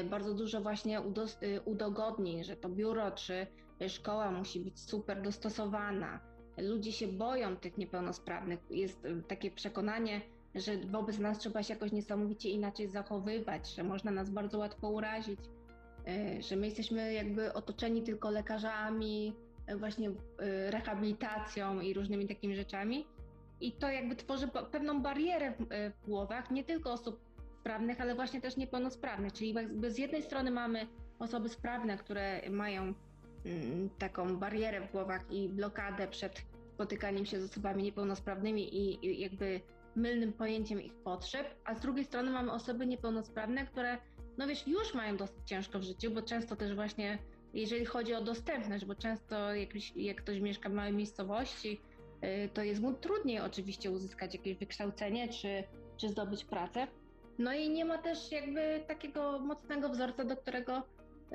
y, 0.00 0.04
bardzo 0.04 0.34
dużo 0.34 0.60
właśnie 0.60 1.00
udogodnień, 1.64 2.44
że 2.44 2.56
to 2.56 2.68
biuro 2.68 3.10
czy 3.10 3.46
szkoła 3.88 4.30
musi 4.30 4.60
być 4.60 4.80
super 4.80 5.22
dostosowana, 5.22 6.20
ludzie 6.58 6.92
się 6.92 7.08
boją 7.08 7.56
tych 7.56 7.78
niepełnosprawnych. 7.78 8.60
Jest 8.70 9.06
takie 9.28 9.50
przekonanie, 9.50 10.20
że 10.54 10.78
wobec 10.78 11.18
nas 11.18 11.38
trzeba 11.38 11.62
się 11.62 11.74
jakoś 11.74 11.92
niesamowicie 11.92 12.50
inaczej 12.50 12.88
zachowywać, 12.88 13.74
że 13.74 13.82
można 13.82 14.10
nas 14.10 14.30
bardzo 14.30 14.58
łatwo 14.58 14.90
urazić, 14.90 15.40
że 16.40 16.56
my 16.56 16.66
jesteśmy 16.66 17.12
jakby 17.12 17.52
otoczeni 17.52 18.02
tylko 18.02 18.30
lekarzami, 18.30 19.36
y, 19.70 19.76
właśnie 19.76 20.10
rehabilitacją 20.70 21.80
i 21.80 21.94
różnymi 21.94 22.26
takimi 22.26 22.56
rzeczami. 22.56 23.06
I 23.60 23.72
to 23.72 23.90
jakby 23.90 24.16
tworzy 24.16 24.48
pewną 24.48 25.02
barierę 25.02 25.54
w 25.70 26.06
głowach 26.06 26.50
nie 26.50 26.64
tylko 26.64 26.92
osób 26.92 27.20
sprawnych, 27.60 28.00
ale 28.00 28.14
właśnie 28.14 28.40
też 28.40 28.56
niepełnosprawnych. 28.56 29.32
Czyli 29.32 29.52
jakby 29.52 29.90
z 29.90 29.98
jednej 29.98 30.22
strony 30.22 30.50
mamy 30.50 30.86
osoby 31.18 31.48
sprawne, 31.48 31.98
które 31.98 32.50
mają 32.50 32.94
Mm, 33.46 33.90
taką 33.98 34.36
barierę 34.36 34.80
w 34.80 34.92
głowach 34.92 35.30
i 35.30 35.48
blokadę 35.48 36.08
przed 36.08 36.42
spotykaniem 36.74 37.26
się 37.26 37.40
z 37.40 37.44
osobami 37.44 37.82
niepełnosprawnymi 37.82 38.76
i, 38.76 39.20
jakby 39.20 39.60
mylnym 39.96 40.32
pojęciem 40.32 40.82
ich 40.82 40.94
potrzeb, 40.94 41.54
a 41.64 41.74
z 41.74 41.80
drugiej 41.80 42.04
strony 42.04 42.30
mamy 42.30 42.52
osoby 42.52 42.86
niepełnosprawne, 42.86 43.66
które 43.66 43.98
no 44.38 44.46
wiesz, 44.46 44.66
już 44.66 44.94
mają 44.94 45.16
dosyć 45.16 45.36
ciężko 45.44 45.78
w 45.78 45.82
życiu, 45.82 46.10
bo 46.10 46.22
często 46.22 46.56
też 46.56 46.74
właśnie 46.74 47.18
jeżeli 47.54 47.84
chodzi 47.84 48.14
o 48.14 48.20
dostępność, 48.20 48.84
bo 48.84 48.94
często 48.94 49.54
jak, 49.54 49.96
jak 49.96 50.16
ktoś 50.16 50.40
mieszka 50.40 50.68
w 50.68 50.72
małej 50.72 50.92
miejscowości, 50.92 51.80
y, 52.24 52.48
to 52.54 52.62
jest 52.62 52.80
mu 52.80 52.92
trudniej 52.92 53.40
oczywiście 53.40 53.90
uzyskać 53.90 54.34
jakieś 54.34 54.56
wykształcenie 54.56 55.28
czy, 55.28 55.64
czy 55.96 56.08
zdobyć 56.08 56.44
pracę. 56.44 56.86
No 57.38 57.52
i 57.52 57.70
nie 57.70 57.84
ma 57.84 57.98
też 57.98 58.32
jakby 58.32 58.84
takiego 58.88 59.38
mocnego 59.38 59.88
wzorca, 59.88 60.24
do 60.24 60.36
którego 60.36 60.82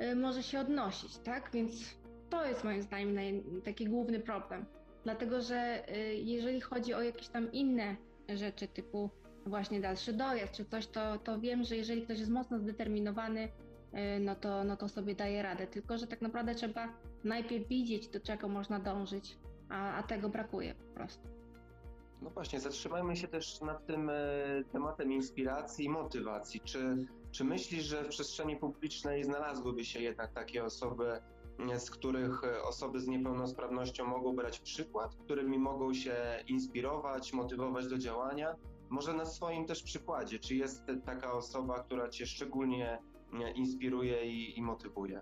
y, 0.02 0.16
może 0.16 0.42
się 0.42 0.60
odnosić, 0.60 1.18
tak? 1.18 1.50
Więc 1.52 1.94
to 2.30 2.46
jest 2.46 2.64
moim 2.64 2.82
zdaniem 2.82 3.62
taki 3.64 3.86
główny 3.86 4.20
problem. 4.20 4.66
dlatego 5.04 5.40
że 5.40 5.86
jeżeli 6.14 6.60
chodzi 6.60 6.94
o 6.94 7.02
jakieś 7.02 7.28
tam 7.28 7.52
inne 7.52 7.96
rzeczy 8.28 8.68
typu 8.68 9.10
właśnie 9.46 9.80
dalszy 9.80 10.12
dojazd 10.12 10.52
czy 10.52 10.64
coś, 10.64 10.86
to, 10.86 11.18
to 11.18 11.40
wiem, 11.40 11.64
że 11.64 11.76
jeżeli 11.76 12.02
ktoś 12.02 12.18
jest 12.18 12.30
mocno 12.30 12.58
zdeterminowany, 12.58 13.48
no 14.20 14.36
to, 14.36 14.64
no 14.64 14.76
to 14.76 14.88
sobie 14.88 15.14
daje 15.14 15.42
radę. 15.42 15.66
Tylko, 15.66 15.98
że 15.98 16.06
tak 16.06 16.22
naprawdę 16.22 16.54
trzeba 16.54 16.88
najpierw 17.24 17.68
widzieć, 17.68 18.08
do 18.08 18.20
czego 18.20 18.48
można 18.48 18.78
dążyć, 18.78 19.38
a, 19.68 19.94
a 19.94 20.02
tego 20.02 20.28
brakuje 20.28 20.74
po 20.74 20.94
prostu. 20.94 21.28
No 22.22 22.30
właśnie, 22.30 22.60
zatrzymajmy 22.60 23.16
się 23.16 23.28
też 23.28 23.60
nad 23.60 23.86
tym 23.86 24.10
e, 24.10 24.14
tematem 24.72 25.12
inspiracji 25.12 25.84
i 25.84 25.88
motywacji. 25.88 26.60
Czy, 26.60 27.06
czy 27.30 27.44
myślisz, 27.44 27.84
że 27.84 28.04
w 28.04 28.08
przestrzeni 28.08 28.56
publicznej 28.56 29.24
znalazłyby 29.24 29.84
się 29.84 30.00
jednak 30.00 30.32
takie 30.32 30.64
osoby, 30.64 31.20
e, 31.72 31.80
z 31.80 31.90
których 31.90 32.44
e, 32.44 32.62
osoby 32.62 33.00
z 33.00 33.08
niepełnosprawnością 33.08 34.06
mogą 34.06 34.36
brać 34.36 34.60
przykład, 34.60 35.16
którymi 35.16 35.58
mogą 35.58 35.94
się 35.94 36.16
inspirować, 36.48 37.32
motywować 37.32 37.86
do 37.86 37.98
działania? 37.98 38.56
Może 38.92 39.14
na 39.14 39.24
swoim 39.24 39.66
też 39.66 39.82
przykładzie, 39.82 40.38
czy 40.38 40.54
jest 40.54 40.86
taka 41.04 41.32
osoba, 41.32 41.82
która 41.82 42.08
Cię 42.08 42.26
szczególnie 42.26 42.98
inspiruje 43.54 44.26
i, 44.26 44.58
i 44.58 44.62
motywuje? 44.62 45.20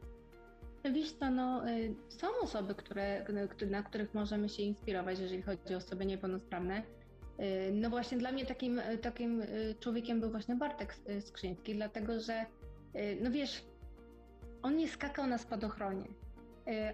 Wiesz 0.92 1.12
co, 1.12 1.30
no, 1.30 1.70
y, 1.70 1.94
są 2.08 2.26
osoby, 2.42 2.74
które, 2.74 3.26
na 3.70 3.82
których 3.82 4.14
możemy 4.14 4.48
się 4.48 4.62
inspirować, 4.62 5.18
jeżeli 5.18 5.42
chodzi 5.42 5.74
o 5.74 5.76
osoby 5.76 6.06
niepełnosprawne. 6.06 6.82
Y, 6.82 7.72
no 7.72 7.90
właśnie 7.90 8.18
dla 8.18 8.32
mnie 8.32 8.46
takim, 8.46 8.78
y, 8.78 8.98
takim 8.98 9.42
człowiekiem 9.80 10.20
był 10.20 10.30
właśnie 10.30 10.56
Bartek 10.56 10.96
Skrzyński, 11.20 11.74
dlatego 11.74 12.20
że, 12.20 12.46
no 13.20 13.30
wiesz, 13.30 13.64
on 14.62 14.76
nie 14.76 14.88
skakał 14.88 15.26
na 15.26 15.38
spadochronie. 15.38 16.08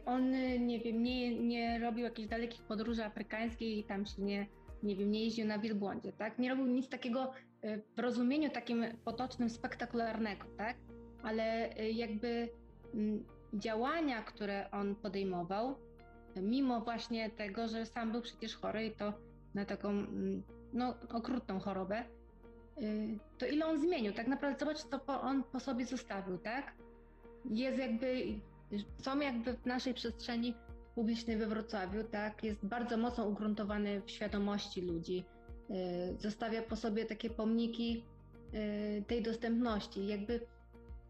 On, 0.07 0.31
nie 0.67 0.81
wiem, 0.81 1.03
nie, 1.03 1.39
nie 1.41 1.79
robił 1.79 2.05
jakichś 2.05 2.29
dalekich 2.29 2.63
podróży 2.63 3.05
afrykańskich 3.05 3.79
i 3.79 3.85
tam 3.85 4.07
się 4.07 4.23
nie, 4.23 4.47
nie 4.83 4.97
wiem, 4.97 5.11
nie 5.11 5.25
jeździł 5.25 5.47
na 5.47 5.59
wielbłądzie, 5.59 6.13
tak? 6.13 6.39
Nie 6.39 6.51
robił 6.51 6.67
nic 6.67 6.89
takiego 6.89 7.33
w 7.97 8.01
rozumieniu 8.01 8.51
takim 8.51 8.85
potocznym, 9.05 9.51
spektakularnego, 9.51 10.47
tak? 10.57 10.77
Ale 11.23 11.69
jakby 11.93 12.49
mm, 12.95 13.25
działania, 13.55 14.23
które 14.23 14.71
on 14.71 14.95
podejmował, 14.95 15.75
mimo 16.37 16.81
właśnie 16.81 17.31
tego, 17.31 17.69
że 17.69 17.87
sam 17.87 18.13
był 18.13 18.23
przecież 18.23 18.57
chory 18.57 18.87
i 18.87 18.93
to 18.93 19.13
na 19.55 19.65
taką 19.65 19.89
mm, 19.89 20.43
no, 20.73 20.95
okrutną 21.13 21.61
chorobę, 21.61 22.05
y, 22.79 23.19
to 23.39 23.47
ile 23.47 23.67
on 23.67 23.81
zmienił? 23.81 24.13
Tak 24.13 24.27
naprawdę 24.27 24.59
zobacz, 24.59 24.79
co 24.79 25.21
on 25.21 25.43
po 25.45 25.61
sobie 25.61 25.87
zostawił, 25.87 26.39
tak? 26.39 26.75
Jest 27.45 27.79
jakby, 27.79 28.25
są 29.03 29.21
jakby 29.21 29.53
w 29.55 29.67
naszej 29.67 29.95
przestrzeni 29.95 30.55
publicznej 30.97 31.37
we 31.37 31.47
Wrocławiu, 31.47 32.05
tak? 32.05 32.45
Jest 32.45 32.67
bardzo 32.67 32.97
mocno 32.97 33.27
ugruntowany 33.27 34.01
w 34.01 34.11
świadomości 34.11 34.83
ludzi. 34.83 35.25
Y, 35.71 36.21
zostawia 36.21 36.63
po 36.63 36.77
sobie 36.77 37.05
takie 37.05 37.31
pomniki 37.31 38.05
y, 38.55 39.05
tej 39.07 39.23
dostępności. 39.23 40.07
Jakby 40.07 40.41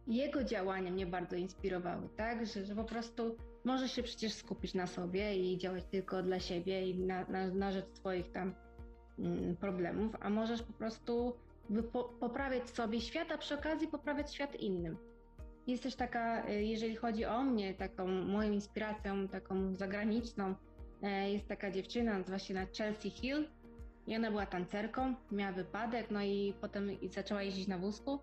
jego 0.07 0.45
działania 0.45 0.91
mnie 0.91 1.07
bardzo 1.07 1.37
inspirowały, 1.37 2.09
tak? 2.17 2.47
Że, 2.47 2.65
że 2.65 2.75
po 2.75 2.85
prostu 2.85 3.37
możesz 3.65 3.93
się 3.93 4.03
przecież 4.03 4.33
skupić 4.33 4.75
na 4.75 4.87
sobie 4.87 5.37
i 5.37 5.59
działać 5.59 5.85
tylko 5.85 6.23
dla 6.23 6.41
siebie 6.41 6.91
i 6.91 6.99
na, 6.99 7.25
na, 7.25 7.47
na 7.49 7.73
rzecz 7.73 7.87
swoich 7.95 8.33
tam 8.33 8.55
mm, 9.19 9.57
problemów, 9.57 10.17
a 10.21 10.31
możesz 10.31 10.63
po 10.63 10.73
prostu 10.73 11.33
po, 11.93 12.05
poprawiać 12.05 12.71
sobie 12.71 13.01
świat, 13.01 13.33
a 13.33 13.39
przy 13.39 13.55
okazji 13.55 13.89
poprawiać 13.89 14.35
świat 14.35 14.55
innym. 14.55 14.97
Jest 15.67 15.83
też 15.83 15.95
taka, 15.95 16.49
y, 16.49 16.65
jeżeli 16.65 16.97
chodzi 16.97 17.25
o 17.25 17.43
mnie, 17.43 17.75
taką 17.75 18.07
moją 18.07 18.53
inspiracją, 18.53 19.29
taką 19.29 19.75
zagraniczną, 19.75 20.55
e, 21.03 21.33
jest 21.33 21.49
taka 21.49 21.71
dziewczyna, 21.71 22.19
nazywa 22.19 22.39
się 22.39 22.55
na 22.55 22.67
Chelsea 22.79 23.11
Hill 23.11 23.49
i 24.07 24.17
ona 24.17 24.31
była 24.31 24.47
tancerką, 24.47 25.15
miała 25.33 25.53
wypadek, 25.53 26.11
no 26.11 26.23
i 26.23 26.55
potem 26.61 26.91
zaczęła 27.11 27.43
jeździć 27.43 27.69
na 27.69 27.79
wózku 27.79 28.19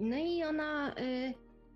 no 0.00 0.16
i 0.16 0.44
ona 0.44 0.94
y, 0.98 1.34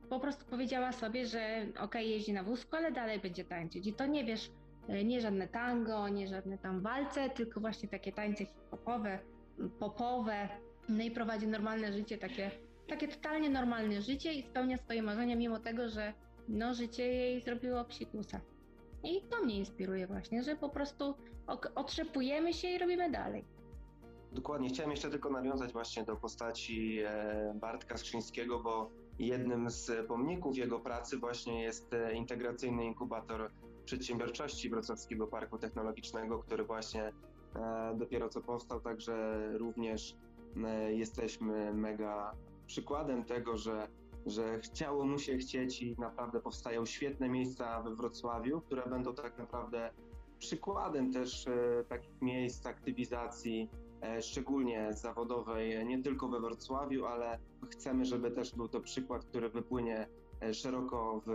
po 0.09 0.21
prostu 0.21 0.45
powiedziała 0.45 0.93
sobie, 0.93 1.27
że 1.27 1.67
ok, 1.81 1.95
jeździ 1.95 2.33
na 2.33 2.43
wózku, 2.43 2.77
ale 2.77 2.93
dalej 2.93 3.21
będzie 3.21 3.45
tańczyć. 3.45 3.87
I 3.87 3.93
to 3.93 4.07
nie 4.07 4.25
wiesz, 4.25 4.51
y, 4.91 5.05
nie 5.05 5.21
żadne 5.21 5.49
tango, 5.49 6.09
nie 6.09 6.29
żadne 6.29 6.59
tam 6.59 6.81
walce, 6.81 7.31
tylko 7.31 7.61
właśnie 7.61 7.89
takie 7.89 8.13
tańce 8.13 8.45
hip-hopowe, 8.45 9.19
popowe. 9.79 10.49
No 10.89 11.03
i 11.03 11.11
prowadzi 11.11 11.47
normalne 11.47 11.93
życie, 11.93 12.19
takie, 12.19 12.51
takie 12.91 13.09
totalnie 13.09 13.51
normalne 13.51 14.03
życie 14.03 14.33
i 14.33 14.43
spełnia 14.43 14.79
swoje 14.79 15.03
marzenia, 15.03 15.37
mimo 15.37 15.61
tego, 15.61 15.89
że 15.89 16.15
no, 16.49 16.75
życie 16.75 17.07
jej 17.07 17.41
zrobiło 17.41 17.85
psikusa. 17.85 18.41
I 19.05 19.23
to 19.31 19.45
mnie 19.45 19.59
inspiruje 19.59 20.07
właśnie, 20.07 20.43
że 20.43 20.57
po 20.57 20.69
prostu 20.69 21.15
otrzepujemy 21.75 22.53
się 22.55 22.69
i 22.69 22.79
robimy 22.79 23.11
dalej. 23.11 23.45
Dokładnie. 24.33 24.69
Chciałem 24.69 24.91
jeszcze 24.91 25.11
tylko 25.11 25.31
nawiązać 25.31 25.73
właśnie 25.73 26.05
do 26.05 26.17
postaci 26.17 26.99
e, 26.99 27.53
Bartka 27.61 27.97
Skrzyńskiego, 27.97 28.61
bo 28.61 28.91
jednym 29.19 29.71
z 29.71 30.07
pomników 30.07 30.57
jego 30.57 30.81
pracy 30.81 31.19
właśnie 31.19 31.63
jest 31.63 31.95
e, 31.95 32.15
integracyjny 32.15 32.85
inkubator 32.85 33.51
przedsiębiorczości 33.85 34.71
Wrocławskiego 34.71 35.27
Parku 35.27 35.59
Technologicznego, 35.59 36.39
który 36.39 36.65
właśnie 36.65 37.13
e, 37.57 37.95
dopiero 37.97 38.29
co 38.29 38.41
powstał, 38.41 38.81
także 38.81 39.39
również 39.59 40.17
jesteśmy 40.91 41.75
mega 41.75 42.35
przykładem 42.71 43.25
tego, 43.25 43.57
że, 43.57 43.89
że 44.27 44.61
chciało 44.61 45.05
mu 45.05 45.19
się 45.19 45.37
chcieć 45.37 45.83
i 45.83 45.97
naprawdę 45.99 46.41
powstają 46.41 46.87
świetne 46.87 47.29
miejsca 47.29 47.83
we 47.83 47.95
Wrocławiu, 47.95 48.61
które 48.61 48.83
będą 48.87 49.15
tak 49.15 49.39
naprawdę 49.39 49.91
przykładem 50.39 51.13
też 51.13 51.47
takich 51.89 52.23
miejsc 52.23 52.67
aktywizacji 52.67 53.69
E, 54.03 54.23
szczególnie 54.23 54.93
zawodowej, 54.93 55.87
nie 55.87 56.03
tylko 56.03 56.29
we 56.29 56.41
Wrocławiu, 56.41 57.07
ale 57.07 57.39
chcemy, 57.71 58.05
żeby 58.05 58.31
też 58.31 58.55
był 58.55 58.69
to 58.69 58.81
przykład, 58.81 59.25
który 59.25 59.49
wypłynie 59.49 60.09
e, 60.43 60.55
szeroko 60.55 61.21
w 61.27 61.31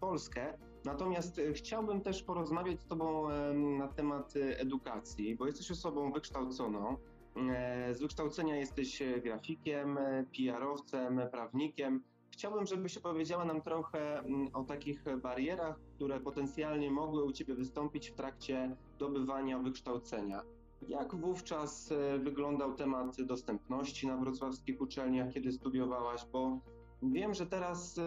Polskę. 0.00 0.58
Natomiast 0.84 1.38
e, 1.38 1.52
chciałbym 1.52 2.00
też 2.00 2.22
porozmawiać 2.22 2.80
z 2.80 2.86
Tobą 2.86 3.28
na 3.54 3.88
temat 3.88 4.34
edukacji, 4.36 5.36
bo 5.36 5.46
jesteś 5.46 5.70
osobą 5.70 6.12
wykształconą. 6.12 6.96
Z 7.92 8.00
wykształcenia 8.00 8.56
jesteś 8.56 9.02
grafikiem, 9.22 9.98
PR-owcem, 10.36 11.20
prawnikiem. 11.30 12.02
Chciałbym, 12.30 12.66
żebyś 12.66 12.98
opowiedziała 12.98 13.44
nam 13.44 13.62
trochę 13.62 14.18
mm, 14.18 14.48
o 14.54 14.64
takich 14.64 15.04
barierach, 15.22 15.80
które 15.94 16.20
potencjalnie 16.20 16.90
mogły 16.90 17.24
u 17.24 17.32
Ciebie 17.32 17.54
wystąpić 17.54 18.10
w 18.10 18.14
trakcie 18.14 18.76
dobywania 18.98 19.58
wykształcenia. 19.58 20.42
Jak 20.88 21.14
wówczas 21.14 21.92
e, 21.92 22.18
wyglądał 22.18 22.74
temat 22.74 23.22
dostępności 23.22 24.06
na 24.06 24.16
wrocławskich 24.16 24.80
uczelniach, 24.80 25.32
kiedy 25.32 25.52
studiowałaś? 25.52 26.26
Bo 26.32 26.58
wiem, 27.02 27.34
że 27.34 27.46
teraz 27.46 27.98
e, 27.98 28.02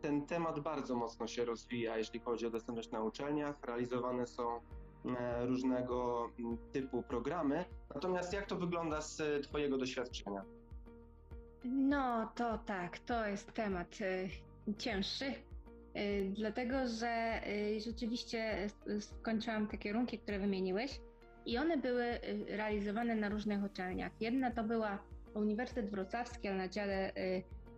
ten 0.00 0.26
temat 0.26 0.60
bardzo 0.60 0.96
mocno 0.96 1.26
się 1.26 1.44
rozwija, 1.44 1.98
jeśli 1.98 2.20
chodzi 2.20 2.46
o 2.46 2.50
dostępność 2.50 2.90
na 2.90 3.02
uczelniach. 3.02 3.64
Realizowane 3.64 4.26
są 4.26 4.60
e, 5.04 5.46
różnego 5.46 6.28
typu 6.72 7.02
programy. 7.02 7.64
Natomiast 7.94 8.32
jak 8.32 8.46
to 8.46 8.56
wygląda 8.56 9.00
z 9.00 9.42
Twojego 9.46 9.78
doświadczenia? 9.78 10.44
No 11.64 12.32
to 12.34 12.58
tak, 12.58 12.98
to 12.98 13.26
jest 13.26 13.52
temat 13.52 14.00
y, 14.00 14.28
cięższy, 14.78 15.24
y, 15.96 16.32
dlatego 16.34 16.76
że 16.88 17.42
rzeczywiście 17.84 18.68
skończyłam 19.00 19.66
te 19.66 19.78
kierunki, 19.78 20.18
które 20.18 20.38
wymieniłeś 20.38 21.00
i 21.46 21.58
one 21.58 21.76
były 21.76 22.18
realizowane 22.48 23.14
na 23.14 23.28
różnych 23.28 23.64
uczelniach. 23.64 24.12
Jedna 24.20 24.50
to 24.50 24.64
była 24.64 24.98
Uniwersytet 25.34 25.90
Wrocławski, 25.90 26.48
ale 26.48 26.56
na 26.56 26.68
dziale 26.68 27.12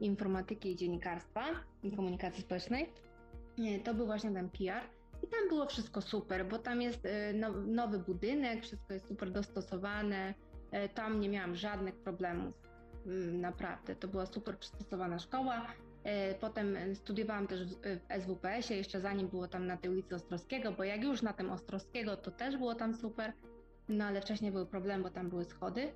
informatyki 0.01 0.71
i 0.71 0.77
dziennikarstwa 0.77 1.45
i 1.83 1.93
komunikacji 1.93 2.43
społecznej. 2.43 2.93
To 3.85 3.95
był 3.95 4.07
właśnie 4.07 4.31
ten 4.31 4.51
PR. 4.51 4.83
Tam 5.31 5.49
było 5.49 5.67
wszystko 5.67 6.01
super, 6.01 6.47
bo 6.47 6.59
tam 6.59 6.83
jest 6.83 7.09
no, 7.35 7.51
nowy 7.51 7.99
budynek, 7.99 8.63
wszystko 8.63 8.93
jest 8.93 9.09
super 9.09 9.31
dostosowane. 9.31 10.35
Tam 10.95 11.21
nie 11.21 11.29
miałam 11.29 11.57
żadnych 11.57 11.97
problemów. 11.97 12.55
Mm, 13.07 13.41
naprawdę, 13.41 13.97
to 13.97 14.09
była 14.09 14.27
super 14.27 14.59
przystosowana 14.59 15.19
szkoła. 15.19 15.67
Potem 16.41 16.77
studiowałam 16.95 17.47
też 17.47 17.65
w 17.65 18.23
SWPS-ie, 18.23 18.79
jeszcze 18.79 19.01
zanim 19.01 19.29
było 19.29 19.49
tam 19.49 19.67
na 19.67 19.77
tej 19.77 19.91
ulicy 19.91 20.15
Ostrowskiego, 20.15 20.73
bo 20.73 20.85
jak 20.85 21.03
już 21.03 21.23
na 21.23 21.33
tym 21.33 21.51
Ostrowskiego, 21.51 22.17
to 22.17 22.31
też 22.31 22.57
było 22.57 22.75
tam 22.75 22.95
super. 22.95 23.33
No 23.89 24.05
ale 24.05 24.21
wcześniej 24.21 24.53
był 24.53 24.67
problem, 24.67 25.03
bo 25.03 25.11
tam 25.11 25.31
były 25.31 25.45
schody. 25.45 25.93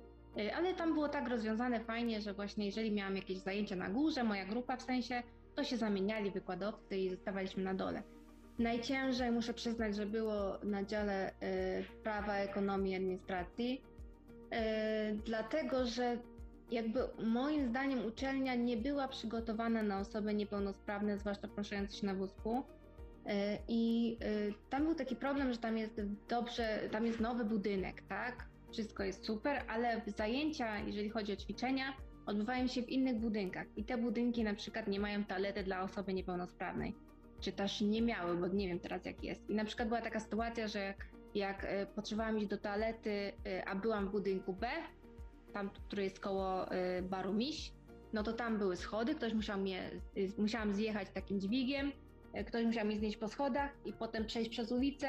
Ale 0.55 0.73
tam 0.73 0.93
było 0.93 1.09
tak 1.09 1.29
rozwiązane 1.29 1.79
fajnie, 1.79 2.21
że 2.21 2.33
właśnie 2.33 2.65
jeżeli 2.65 2.91
miałam 2.91 3.15
jakieś 3.15 3.37
zajęcia 3.37 3.75
na 3.75 3.89
górze, 3.89 4.23
moja 4.23 4.45
grupa 4.45 4.77
w 4.77 4.81
sensie, 4.81 5.23
to 5.55 5.63
się 5.63 5.77
zamieniali 5.77 6.31
wykładowcy 6.31 6.97
i 6.97 7.09
zostawaliśmy 7.09 7.63
na 7.63 7.73
dole. 7.73 8.03
Najciężej 8.59 9.31
muszę 9.31 9.53
przyznać, 9.53 9.95
że 9.95 10.05
było 10.05 10.57
na 10.63 10.83
dziale 10.83 11.29
y, 11.29 11.33
prawa, 12.03 12.35
ekonomii 12.35 12.93
i 12.93 12.95
administracji, 12.95 13.81
y, 14.53 14.57
dlatego 15.25 15.85
że 15.85 16.17
jakby 16.71 16.99
moim 17.23 17.67
zdaniem 17.67 18.05
uczelnia 18.05 18.55
nie 18.55 18.77
była 18.77 19.07
przygotowana 19.07 19.83
na 19.83 19.99
osoby 19.99 20.33
niepełnosprawne, 20.33 21.17
zwłaszcza 21.17 21.47
poruszające 21.47 21.97
się 21.97 22.05
na 22.05 22.13
wózku. 22.13 22.63
I 23.67 24.17
tam 24.69 24.83
był 24.83 24.95
taki 24.95 25.15
problem, 25.15 25.53
że 25.53 25.57
tam 25.59 25.77
jest 25.77 26.01
dobrze, 26.29 26.79
tam 26.91 27.05
jest 27.05 27.19
nowy 27.19 27.45
budynek, 27.45 28.01
tak? 28.01 28.45
Wszystko 28.71 29.03
jest 29.03 29.25
super, 29.25 29.63
ale 29.67 30.01
zajęcia, 30.17 30.79
jeżeli 30.79 31.09
chodzi 31.09 31.33
o 31.33 31.35
ćwiczenia, 31.35 31.93
odbywają 32.25 32.67
się 32.67 32.81
w 32.83 32.89
innych 32.89 33.15
budynkach. 33.19 33.67
I 33.77 33.83
te 33.83 33.97
budynki 33.97 34.43
na 34.43 34.53
przykład 34.53 34.87
nie 34.87 34.99
mają 34.99 35.25
toalety 35.25 35.63
dla 35.63 35.81
osoby 35.81 36.13
niepełnosprawnej. 36.13 36.95
Czy 37.45 37.51
też 37.51 37.81
nie 37.81 38.01
miały, 38.01 38.37
bo 38.37 38.47
nie 38.47 38.67
wiem 38.67 38.79
teraz 38.79 39.05
jak 39.05 39.23
jest. 39.23 39.49
I 39.49 39.55
na 39.55 39.65
przykład 39.65 39.87
była 39.87 40.01
taka 40.01 40.19
sytuacja, 40.19 40.67
że 40.67 40.79
jak, 40.79 40.97
jak 41.35 41.67
potrzebowałam 41.95 42.37
iść 42.37 42.47
do 42.47 42.57
toalety, 42.57 43.33
a 43.65 43.75
byłam 43.75 44.07
w 44.07 44.11
budynku 44.11 44.53
B, 44.53 44.67
tam, 45.53 45.69
który 45.69 46.03
jest 46.03 46.19
koło 46.19 46.65
baru 47.09 47.33
Miś, 47.33 47.71
no 48.13 48.23
to 48.23 48.33
tam 48.33 48.57
były 48.57 48.75
schody, 48.75 49.15
ktoś 49.15 49.33
musiał 49.33 49.59
mnie, 49.59 49.91
musiałam 50.37 50.73
zjechać 50.73 51.09
takim 51.09 51.39
dźwigiem, 51.39 51.91
e, 52.33 52.43
ktoś 52.43 52.65
musiał 52.65 52.85
mnie 52.85 52.97
znieść 52.97 53.17
po 53.17 53.27
schodach 53.27 53.71
i 53.85 53.93
potem 53.93 54.25
przejść 54.25 54.49
przez 54.49 54.71
ulicę 54.71 55.07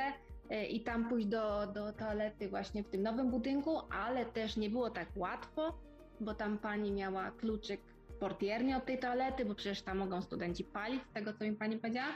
e, 0.50 0.66
i 0.66 0.80
tam 0.80 1.08
pójść 1.08 1.26
do, 1.26 1.66
do 1.66 1.92
toalety 1.92 2.48
właśnie 2.48 2.84
w 2.84 2.88
tym 2.88 3.02
nowym 3.02 3.30
budynku, 3.30 3.80
ale 3.90 4.26
też 4.26 4.56
nie 4.56 4.70
było 4.70 4.90
tak 4.90 5.08
łatwo, 5.16 5.78
bo 6.20 6.34
tam 6.34 6.58
pani 6.58 6.92
miała 6.92 7.30
kluczyk 7.30 7.80
portiernie 8.20 8.76
od 8.76 8.86
tej 8.86 8.98
toalety, 8.98 9.44
bo 9.44 9.54
przecież 9.54 9.82
tam 9.82 9.98
mogą 9.98 10.22
studenci 10.22 10.64
palić, 10.64 11.02
z 11.02 11.12
tego 11.12 11.32
co 11.32 11.44
mi 11.44 11.52
pani 11.52 11.78
powiedziała, 11.78 12.12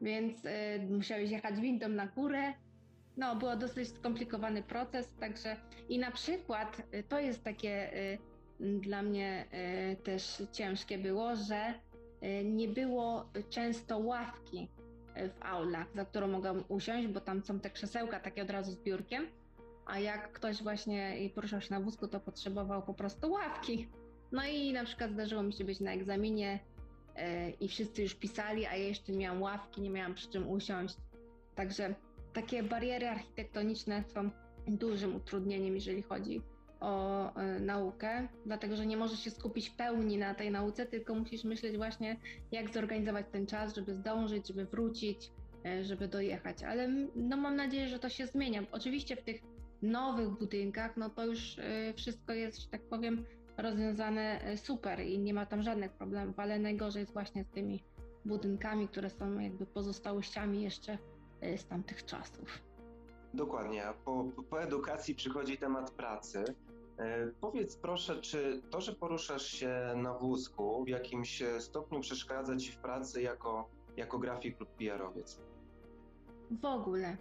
więc 0.00 0.44
y, 0.44 0.50
musiałeś 0.90 1.30
jechać 1.30 1.60
windą 1.60 1.88
na 1.88 2.06
górę. 2.06 2.52
No, 3.16 3.36
było 3.36 3.56
dosyć 3.56 3.88
skomplikowany 3.88 4.62
proces, 4.62 5.12
także 5.20 5.56
i 5.88 5.98
na 5.98 6.10
przykład 6.10 6.82
y, 6.94 7.02
to 7.02 7.20
jest 7.20 7.44
takie 7.44 7.96
y, 8.12 8.18
dla 8.60 9.02
mnie 9.02 9.46
e, 9.50 9.96
też 9.96 10.42
ciężkie 10.52 10.98
było, 10.98 11.36
że 11.36 11.74
e, 12.20 12.44
nie 12.44 12.68
było 12.68 13.30
często 13.50 13.98
ławki 13.98 14.68
e, 15.14 15.28
w 15.28 15.42
aulach, 15.42 15.86
za 15.94 16.04
którą 16.04 16.28
mogłam 16.28 16.64
usiąść, 16.68 17.08
bo 17.08 17.20
tam 17.20 17.42
są 17.42 17.60
te 17.60 17.70
krzesełka 17.70 18.20
takie 18.20 18.42
od 18.42 18.50
razu 18.50 18.72
z 18.72 18.76
biurkiem, 18.76 19.26
a 19.86 19.98
jak 19.98 20.32
ktoś 20.32 20.62
właśnie 20.62 21.30
poruszał 21.34 21.60
się 21.60 21.74
na 21.74 21.80
wózku, 21.80 22.08
to 22.08 22.20
potrzebował 22.20 22.82
po 22.82 22.94
prostu 22.94 23.32
ławki. 23.32 23.88
No 24.34 24.42
i 24.46 24.72
na 24.72 24.84
przykład 24.84 25.12
zdarzyło 25.12 25.42
mi 25.42 25.52
się 25.52 25.64
być 25.64 25.80
na 25.80 25.92
egzaminie 25.92 26.58
i 27.60 27.68
wszyscy 27.68 28.02
już 28.02 28.14
pisali, 28.14 28.66
a 28.66 28.76
ja 28.76 28.88
jeszcze 28.88 29.12
nie 29.12 29.18
miałam 29.18 29.42
ławki, 29.42 29.80
nie 29.80 29.90
miałam 29.90 30.14
przy 30.14 30.30
czym 30.30 30.50
usiąść. 30.50 30.96
Także 31.54 31.94
takie 32.32 32.62
bariery 32.62 33.08
architektoniczne 33.08 34.04
są 34.14 34.30
dużym 34.68 35.16
utrudnieniem, 35.16 35.74
jeżeli 35.74 36.02
chodzi 36.02 36.42
o 36.80 37.34
e, 37.34 37.60
naukę, 37.60 38.28
dlatego 38.46 38.76
że 38.76 38.86
nie 38.86 38.96
możesz 38.96 39.20
się 39.20 39.30
skupić 39.30 39.70
w 39.70 39.76
pełni 39.76 40.18
na 40.18 40.34
tej 40.34 40.50
nauce, 40.50 40.86
tylko 40.86 41.14
musisz 41.14 41.44
myśleć 41.44 41.76
właśnie, 41.76 42.16
jak 42.52 42.74
zorganizować 42.74 43.26
ten 43.32 43.46
czas, 43.46 43.74
żeby 43.74 43.94
zdążyć, 43.94 44.48
żeby 44.48 44.64
wrócić, 44.64 45.30
e, 45.66 45.84
żeby 45.84 46.08
dojechać. 46.08 46.62
Ale 46.62 46.88
no 47.16 47.36
mam 47.36 47.56
nadzieję, 47.56 47.88
że 47.88 47.98
to 47.98 48.08
się 48.08 48.26
zmienia. 48.26 48.62
Oczywiście 48.72 49.16
w 49.16 49.22
tych 49.22 49.42
nowych 49.82 50.30
budynkach, 50.30 50.96
no 50.96 51.10
to 51.10 51.26
już 51.26 51.58
e, 51.58 51.94
wszystko 51.96 52.32
jest, 52.32 52.62
że 52.62 52.68
tak 52.68 52.82
powiem, 52.82 53.24
rozwiązane 53.56 54.40
super 54.56 55.00
i 55.00 55.18
nie 55.18 55.34
ma 55.34 55.46
tam 55.46 55.62
żadnych 55.62 55.92
problemów, 55.92 56.38
ale 56.38 56.58
najgorzej 56.58 57.00
jest 57.00 57.12
właśnie 57.12 57.44
z 57.44 57.48
tymi 57.48 57.82
budynkami, 58.24 58.88
które 58.88 59.10
są 59.10 59.38
jakby 59.38 59.66
pozostałościami 59.66 60.62
jeszcze 60.62 60.98
z 61.56 61.66
tamtych 61.66 62.04
czasów. 62.04 62.62
Dokładnie, 63.34 63.86
a 63.86 63.92
po, 63.92 64.24
po 64.50 64.62
edukacji 64.62 65.14
przychodzi 65.14 65.58
temat 65.58 65.90
pracy. 65.90 66.44
E, 66.98 67.26
powiedz 67.40 67.76
proszę, 67.76 68.20
czy 68.20 68.62
to, 68.70 68.80
że 68.80 68.92
poruszasz 68.92 69.46
się 69.46 69.94
na 69.96 70.14
wózku 70.14 70.84
w 70.84 70.88
jakimś 70.88 71.42
stopniu 71.58 72.00
przeszkadza 72.00 72.56
Ci 72.56 72.72
w 72.72 72.76
pracy 72.76 73.22
jako, 73.22 73.68
jako 73.96 74.18
grafik 74.18 74.60
lub 74.60 74.68
PR-owiec? 74.68 75.40
W 76.50 76.64
ogóle. 76.64 77.16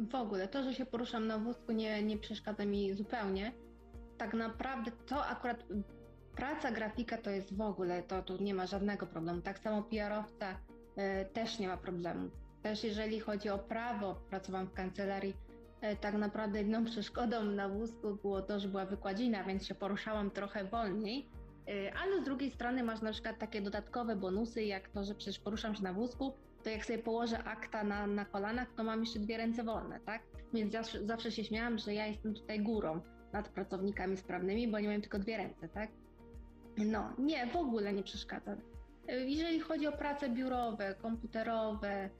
W 0.00 0.14
ogóle. 0.14 0.48
To, 0.48 0.62
że 0.62 0.74
się 0.74 0.86
poruszam 0.86 1.26
na 1.26 1.38
wózku 1.38 1.72
nie, 1.72 2.02
nie 2.02 2.18
przeszkadza 2.18 2.66
mi 2.66 2.94
zupełnie. 2.94 3.52
Tak 4.20 4.34
naprawdę 4.34 4.90
to 5.06 5.26
akurat 5.26 5.64
praca 6.36 6.70
grafika 6.70 7.18
to 7.18 7.30
jest 7.30 7.56
w 7.56 7.60
ogóle, 7.60 8.02
to 8.02 8.22
tu 8.22 8.42
nie 8.42 8.54
ma 8.54 8.66
żadnego 8.66 9.06
problemu. 9.06 9.40
Tak 9.40 9.58
samo 9.58 9.82
PR-owca 9.82 10.52
y, 10.52 11.24
też 11.32 11.58
nie 11.58 11.68
ma 11.68 11.76
problemu. 11.76 12.30
Też 12.62 12.84
jeżeli 12.84 13.20
chodzi 13.20 13.48
o 13.48 13.58
prawo, 13.58 14.14
pracowałam 14.30 14.66
w 14.66 14.72
kancelarii, 14.72 15.36
e, 15.80 15.96
tak 15.96 16.14
naprawdę 16.14 16.58
jedną 16.58 16.84
przeszkodą 16.92 17.44
na 17.44 17.68
wózku 17.68 18.14
było 18.22 18.42
to, 18.42 18.60
że 18.60 18.68
była 18.68 18.86
wykładzina, 18.86 19.44
więc 19.44 19.66
się 19.66 19.74
poruszałam 19.74 20.30
trochę 20.30 20.64
wolniej. 20.64 21.28
E, 21.68 21.94
ale 21.94 22.20
z 22.20 22.24
drugiej 22.24 22.50
strony 22.50 22.82
masz 22.82 23.00
na 23.02 23.12
przykład 23.12 23.38
takie 23.38 23.62
dodatkowe 23.62 24.16
bonusy, 24.16 24.64
jak 24.64 24.88
to, 24.88 25.04
że 25.04 25.14
przecież 25.14 25.38
poruszam 25.38 25.74
się 25.74 25.82
na 25.82 25.92
wózku, 25.92 26.32
to 26.64 26.70
jak 26.70 26.84
sobie 26.84 26.98
położę 26.98 27.44
akta 27.44 27.84
na, 27.84 28.06
na 28.06 28.24
kolanach, 28.24 28.68
to 28.76 28.84
mam 28.84 29.00
jeszcze 29.00 29.18
dwie 29.18 29.36
ręce 29.36 29.64
wolne, 29.64 30.00
tak? 30.00 30.22
Więc 30.54 30.72
zawsze, 30.72 31.06
zawsze 31.06 31.32
się 31.32 31.44
śmiałam, 31.44 31.78
że 31.78 31.94
ja 31.94 32.06
jestem 32.06 32.34
tutaj 32.34 32.60
górą 32.60 33.00
nad 33.32 33.48
pracownikami 33.48 34.16
sprawnymi, 34.16 34.68
bo 34.68 34.80
nie 34.80 34.88
mają 34.88 35.00
tylko 35.00 35.18
dwie 35.18 35.36
ręce, 35.36 35.68
tak? 35.68 35.90
No, 36.76 37.12
nie, 37.18 37.46
w 37.46 37.56
ogóle 37.56 37.92
nie 37.92 38.02
przeszkadza. 38.02 38.56
Jeżeli 39.08 39.60
chodzi 39.60 39.86
o 39.86 39.92
prace 39.92 40.28
biurowe, 40.28 40.94
komputerowe, 40.94 42.10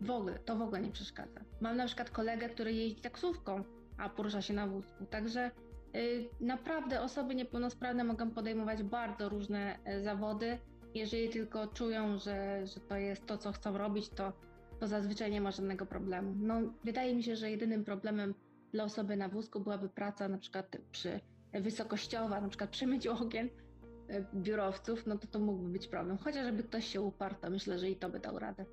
w 0.00 0.10
ogóle, 0.10 0.38
to 0.38 0.56
w 0.56 0.62
ogóle 0.62 0.80
nie 0.80 0.90
przeszkadza. 0.90 1.40
Mam 1.60 1.76
na 1.76 1.86
przykład 1.86 2.10
kolegę, 2.10 2.48
który 2.48 2.72
jeździ 2.72 3.00
taksówką, 3.00 3.64
a 3.98 4.08
porusza 4.08 4.42
się 4.42 4.54
na 4.54 4.66
wózku, 4.66 5.06
także 5.10 5.50
y, 5.96 6.28
naprawdę 6.40 7.00
osoby 7.00 7.34
niepełnosprawne 7.34 8.04
mogą 8.04 8.30
podejmować 8.30 8.82
bardzo 8.82 9.28
różne 9.28 9.78
y, 9.88 10.02
zawody. 10.02 10.58
Jeżeli 10.94 11.28
tylko 11.28 11.66
czują, 11.66 12.18
że, 12.18 12.66
że 12.66 12.80
to 12.80 12.96
jest 12.96 13.26
to, 13.26 13.38
co 13.38 13.52
chcą 13.52 13.78
robić, 13.78 14.08
to, 14.08 14.32
to 14.80 14.86
zazwyczaj 14.86 15.30
nie 15.30 15.40
ma 15.40 15.50
żadnego 15.50 15.86
problemu. 15.86 16.34
No, 16.36 16.60
wydaje 16.84 17.14
mi 17.14 17.22
się, 17.22 17.36
że 17.36 17.50
jedynym 17.50 17.84
problemem 17.84 18.34
dla 18.72 18.84
osoby 18.84 19.16
na 19.16 19.28
wózku 19.28 19.60
byłaby 19.60 19.88
praca 19.88 20.28
na 20.28 20.38
przykład 20.38 20.76
przy 20.92 21.20
wysokościowa, 21.52 22.40
na 22.40 22.48
przykład 22.48 22.70
przy 22.70 22.86
myciu 22.86 23.12
okien 23.12 23.46
y, 23.46 24.26
biurowców, 24.34 25.06
no 25.06 25.18
to 25.18 25.26
to 25.26 25.38
mógłby 25.38 25.68
być 25.68 25.88
problem. 25.88 26.18
Chociaż 26.18 26.46
żeby 26.46 26.62
ktoś 26.62 26.86
się 26.86 27.00
uparł, 27.00 27.34
to 27.40 27.50
myślę, 27.50 27.78
że 27.78 27.90
i 27.90 27.96
to 27.96 28.10
by 28.10 28.20
dał 28.20 28.38
radę. 28.38 28.64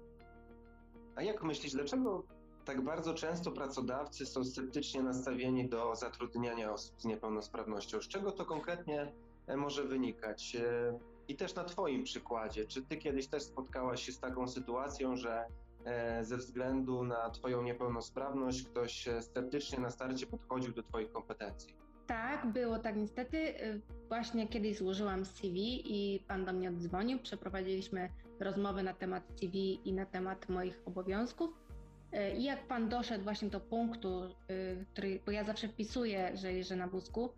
A 1.16 1.22
jak 1.22 1.44
myślisz, 1.44 1.74
dlaczego 1.74 2.24
tak 2.66 2.82
bardzo 2.82 3.14
często 3.14 3.52
pracodawcy 3.52 4.26
są 4.26 4.44
sceptycznie 4.44 5.04
nastawieni 5.04 5.70
do 5.70 5.96
zatrudniania 5.96 6.72
osób 6.72 7.02
z 7.02 7.06
niepełnosprawnością? 7.06 8.02
Z 8.02 8.08
czego 8.08 8.32
to 8.32 8.46
konkretnie 8.46 9.14
e, 9.48 9.58
może 9.58 9.84
wynikać? 9.84 10.56
E, 10.56 11.00
I 11.28 11.36
też 11.36 11.56
na 11.56 11.64
Twoim 11.64 12.04
przykładzie, 12.04 12.66
czy 12.66 12.82
Ty 12.82 12.98
kiedyś 12.98 13.28
też 13.28 13.44
spotkałaś 13.44 14.06
się 14.06 14.12
z 14.12 14.20
taką 14.20 14.48
sytuacją, 14.48 15.16
że 15.16 15.32
e, 15.32 15.48
ze 16.22 16.38
względu 16.38 17.04
na 17.04 17.30
Twoją 17.30 17.64
niepełnosprawność 17.64 18.64
ktoś 18.64 19.10
sceptycznie 19.22 19.80
na 19.80 19.90
starcie 19.90 20.28
podchodził 20.28 20.74
do 20.74 20.84
Twoich 20.84 21.12
kompetencji? 21.12 21.76
Tak, 22.08 22.52
było 22.52 22.80
tak 22.80 22.96
niestety. 22.96 23.54
Właśnie 24.08 24.48
kiedyś 24.48 24.78
złożyłam 24.78 25.26
CV 25.26 25.82
i 25.86 26.20
pan 26.20 26.46
do 26.46 26.54
mnie 26.54 26.70
oddzwonił. 26.70 27.20
Przeprowadziliśmy 27.20 28.10
rozmowy 28.40 28.84
na 28.84 28.94
temat 28.94 29.24
CV 29.40 29.80
i 29.90 29.94
na 29.94 30.06
temat 30.06 30.50
moich 30.50 30.82
obowiązków. 30.86 31.66
E, 32.12 32.36
I 32.36 32.44
jak 32.44 32.68
pan 32.68 32.90
doszedł 32.90 33.24
właśnie 33.24 33.50
do 33.50 33.60
punktu, 33.60 34.24
e, 34.24 34.30
który, 34.94 35.20
bo 35.26 35.32
ja 35.32 35.44
zawsze 35.44 35.68
wpisuję, 35.68 36.38
że 36.38 36.54
jeżdżę 36.54 36.76
na 36.76 36.88
wózku, 36.88 37.30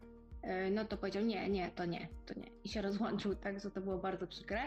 e, 0.42 0.72
no 0.72 0.86
to 0.86 0.98
powiedział 0.98 1.24
nie, 1.24 1.50
nie, 1.50 1.72
to 1.72 1.86
nie, 1.86 2.08
to 2.26 2.34
nie. 2.40 2.48
I 2.64 2.70
się 2.70 2.82
rozłączył, 2.88 3.36
także 3.36 3.72
to 3.72 3.82
było 3.82 3.98
bardzo 3.98 4.28
przykre. 4.28 4.60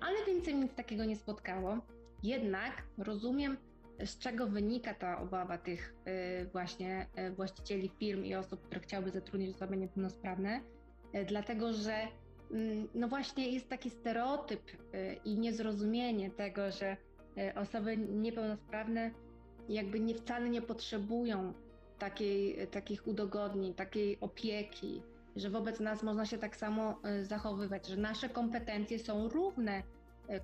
Ale 0.00 0.24
więcej 0.26 0.54
nic 0.54 0.74
takiego 0.74 1.04
nie 1.04 1.16
spotkało. 1.16 1.78
Jednak 2.24 2.82
rozumiem, 2.98 3.56
z 4.04 4.18
czego 4.18 4.46
wynika 4.46 4.94
ta 4.94 5.18
obawa 5.18 5.58
tych 5.58 5.94
właśnie 6.52 7.06
właścicieli 7.36 7.88
firm 7.98 8.24
i 8.24 8.34
osób, 8.34 8.62
które 8.66 8.80
chciałyby 8.80 9.10
zatrudnić 9.10 9.56
osoby 9.56 9.76
niepełnosprawne, 9.76 10.60
dlatego 11.26 11.72
że 11.72 12.08
Mm, 12.50 12.88
no 12.94 13.08
właśnie 13.08 13.50
jest 13.50 13.68
taki 13.68 13.90
stereotyp 13.90 14.60
y, 14.70 15.20
i 15.24 15.38
niezrozumienie 15.38 16.30
tego, 16.30 16.70
że 16.70 16.96
y, 17.38 17.54
osoby 17.54 17.96
niepełnosprawne 17.96 19.10
jakby 19.68 20.00
nie 20.00 20.14
wcale 20.14 20.50
nie 20.50 20.62
potrzebują 20.62 21.52
takiej, 21.98 22.68
takich 22.68 23.06
udogodnień, 23.06 23.74
takiej 23.74 24.20
opieki, 24.20 25.02
że 25.36 25.50
wobec 25.50 25.80
nas 25.80 26.02
można 26.02 26.26
się 26.26 26.38
tak 26.38 26.56
samo 26.56 27.00
y, 27.20 27.24
zachowywać, 27.24 27.86
że 27.86 27.96
nasze 27.96 28.28
kompetencje 28.28 28.98
są 28.98 29.28
równe 29.28 29.82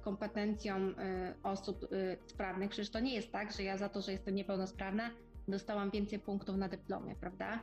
kompetencjom 0.01 0.95
osób 1.43 1.87
sprawnych. 2.27 2.71
Przecież 2.71 2.91
to 2.91 3.01
nie 3.01 3.15
jest 3.15 3.33
tak, 3.33 3.53
że 3.53 3.63
ja 3.63 3.77
za 3.77 3.89
to, 3.89 4.01
że 4.03 4.13
jestem 4.13 4.35
niepełnosprawna, 4.35 5.11
dostałam 5.49 5.91
więcej 5.91 6.19
punktów 6.19 6.57
na 6.57 6.69
dyplomie, 6.69 7.15
prawda? 7.21 7.61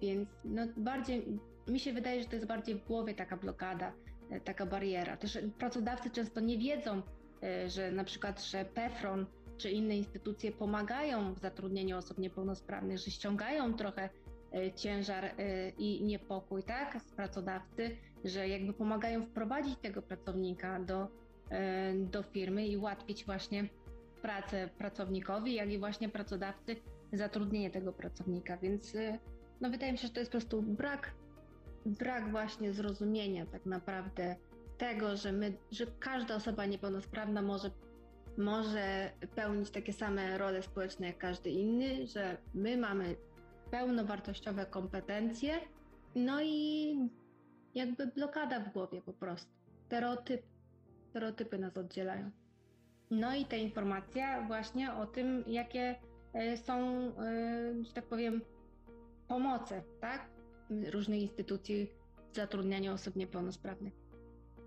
Więc 0.00 0.28
no 0.44 0.62
bardziej 0.76 1.38
mi 1.68 1.80
się 1.80 1.92
wydaje, 1.92 2.22
że 2.22 2.28
to 2.28 2.34
jest 2.34 2.46
bardziej 2.46 2.74
w 2.74 2.84
głowie 2.84 3.14
taka 3.14 3.36
blokada, 3.36 3.92
e, 4.30 4.40
taka 4.40 4.66
bariera. 4.66 5.16
Też 5.16 5.38
pracodawcy 5.58 6.10
często 6.10 6.40
nie 6.40 6.58
wiedzą, 6.58 7.02
e, 7.42 7.68
że 7.70 7.92
na 7.92 8.04
przykład, 8.04 8.44
że 8.44 8.64
PEFRON 8.64 9.26
czy 9.58 9.70
inne 9.70 9.96
instytucje 9.96 10.52
pomagają 10.52 11.34
w 11.34 11.38
zatrudnieniu 11.38 11.98
osób 11.98 12.18
niepełnosprawnych, 12.18 12.98
że 12.98 13.10
ściągają 13.10 13.74
trochę 13.74 14.10
e, 14.52 14.72
ciężar 14.72 15.34
i 15.78 16.04
niepokój, 16.04 16.62
tak, 16.62 17.02
z 17.02 17.12
pracodawcy, 17.12 17.96
że 18.24 18.48
jakby 18.48 18.72
pomagają 18.72 19.26
wprowadzić 19.26 19.78
tego 19.78 20.02
pracownika 20.02 20.80
do, 20.80 21.08
do 21.94 22.22
firmy 22.22 22.66
i 22.66 22.76
ułatwić 22.76 23.24
właśnie 23.24 23.68
pracę 24.22 24.68
pracownikowi, 24.78 25.54
jak 25.54 25.70
i 25.70 25.78
właśnie 25.78 26.08
pracodawcy 26.08 26.76
zatrudnienie 27.12 27.70
tego 27.70 27.92
pracownika, 27.92 28.56
więc 28.56 28.94
y, 28.94 29.18
no 29.60 29.70
wydaje 29.70 29.92
mi 29.92 29.98
się, 29.98 30.06
że 30.06 30.12
to 30.12 30.20
jest 30.20 30.32
po 30.32 30.38
prostu 30.38 30.62
brak, 30.62 31.14
brak 31.86 32.30
właśnie 32.30 32.72
zrozumienia 32.72 33.46
tak 33.46 33.66
naprawdę 33.66 34.36
tego, 34.78 35.16
że 35.16 35.32
my, 35.32 35.52
że 35.70 35.86
każda 35.86 36.34
osoba 36.34 36.66
niepełnosprawna 36.66 37.42
może, 37.42 37.70
może 38.38 39.12
pełnić 39.34 39.70
takie 39.70 39.92
same 39.92 40.38
role 40.38 40.62
społeczne 40.62 41.06
jak 41.06 41.18
każdy 41.18 41.50
inny, 41.50 42.06
że 42.06 42.36
my 42.54 42.76
mamy 42.76 43.16
pełnowartościowe 43.70 44.66
kompetencje, 44.66 45.60
no 46.14 46.42
i 46.42 46.94
jakby 47.74 48.06
blokada 48.06 48.60
w 48.60 48.72
głowie 48.72 49.02
po 49.02 49.12
prostu. 49.12 49.50
Stereotyp, 49.86 50.42
stereotypy 51.12 51.58
nas 51.58 51.76
oddzielają. 51.76 52.30
No 53.10 53.34
i 53.34 53.44
ta 53.44 53.56
informacja 53.56 54.46
właśnie 54.46 54.94
o 54.94 55.06
tym, 55.06 55.44
jakie 55.46 56.00
e, 56.32 56.56
są, 56.56 56.78
e, 57.18 57.84
że 57.84 57.92
tak 57.92 58.06
powiem, 58.06 58.40
pomoce, 59.28 59.82
tak? 60.00 60.30
Różnych 60.90 61.22
instytucji 61.22 61.88
w 62.32 62.36
zatrudnianiu 62.36 62.92
osób 62.94 63.16
niepełnosprawnych. 63.16 63.92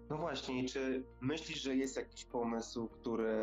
No 0.09 0.17
właśnie, 0.17 0.65
czy 0.65 1.03
myślisz, 1.21 1.61
że 1.61 1.75
jest 1.75 1.97
jakiś 1.97 2.25
pomysł, 2.25 2.87
który 2.87 3.37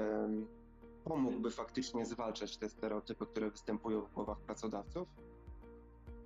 pomógłby 1.05 1.51
faktycznie 1.51 2.07
zwalczać 2.07 2.57
te 2.57 2.69
stereotypy, 2.69 3.27
które 3.27 3.51
występują 3.51 4.01
w 4.01 4.13
głowach 4.13 4.41
pracodawców? 4.41 5.09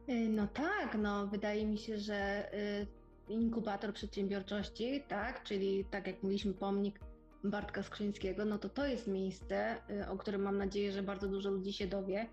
Y, 0.09 0.29
no 0.29 0.47
tak, 0.47 0.99
no 0.99 1.27
wydaje 1.27 1.67
mi 1.67 1.79
się, 1.79 1.99
że 1.99 2.51
inkubator 3.29 3.93
przedsiębiorczości, 3.93 5.03
tak, 5.09 5.43
czyli 5.43 5.85
tak 5.85 6.07
jak 6.07 6.23
mówiliśmy, 6.23 6.55
pomnik 6.55 7.01
Bartka 7.45 7.83
Skrzyńskiego, 7.83 8.45
no 8.45 8.59
to 8.59 8.69
to 8.69 8.87
jest 8.87 9.07
miejsce, 9.07 9.77
y, 9.91 10.09
o 10.09 10.17
którym 10.17 10.43
mam 10.43 10.59
nadzieję, 10.59 10.93
że 10.93 11.03
bardzo 11.03 11.29
dużo 11.29 11.51
ludzi 11.51 11.73
się 11.73 11.87
dowie 11.87 12.29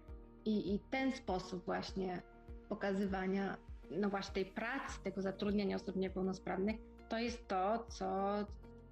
i, 0.45 0.75
i 0.75 0.79
ten 0.79 1.11
sposób 1.11 1.65
właśnie 1.65 2.21
pokazywania, 2.69 3.57
no 3.91 4.09
właśnie 4.09 4.33
tej 4.33 4.45
pracy, 4.45 4.99
tego 5.03 5.21
zatrudniania 5.21 5.75
osób 5.75 5.95
niepełnosprawnych, 5.95 6.75
to 7.09 7.17
jest 7.17 7.47
to, 7.47 7.85
co, 7.89 8.35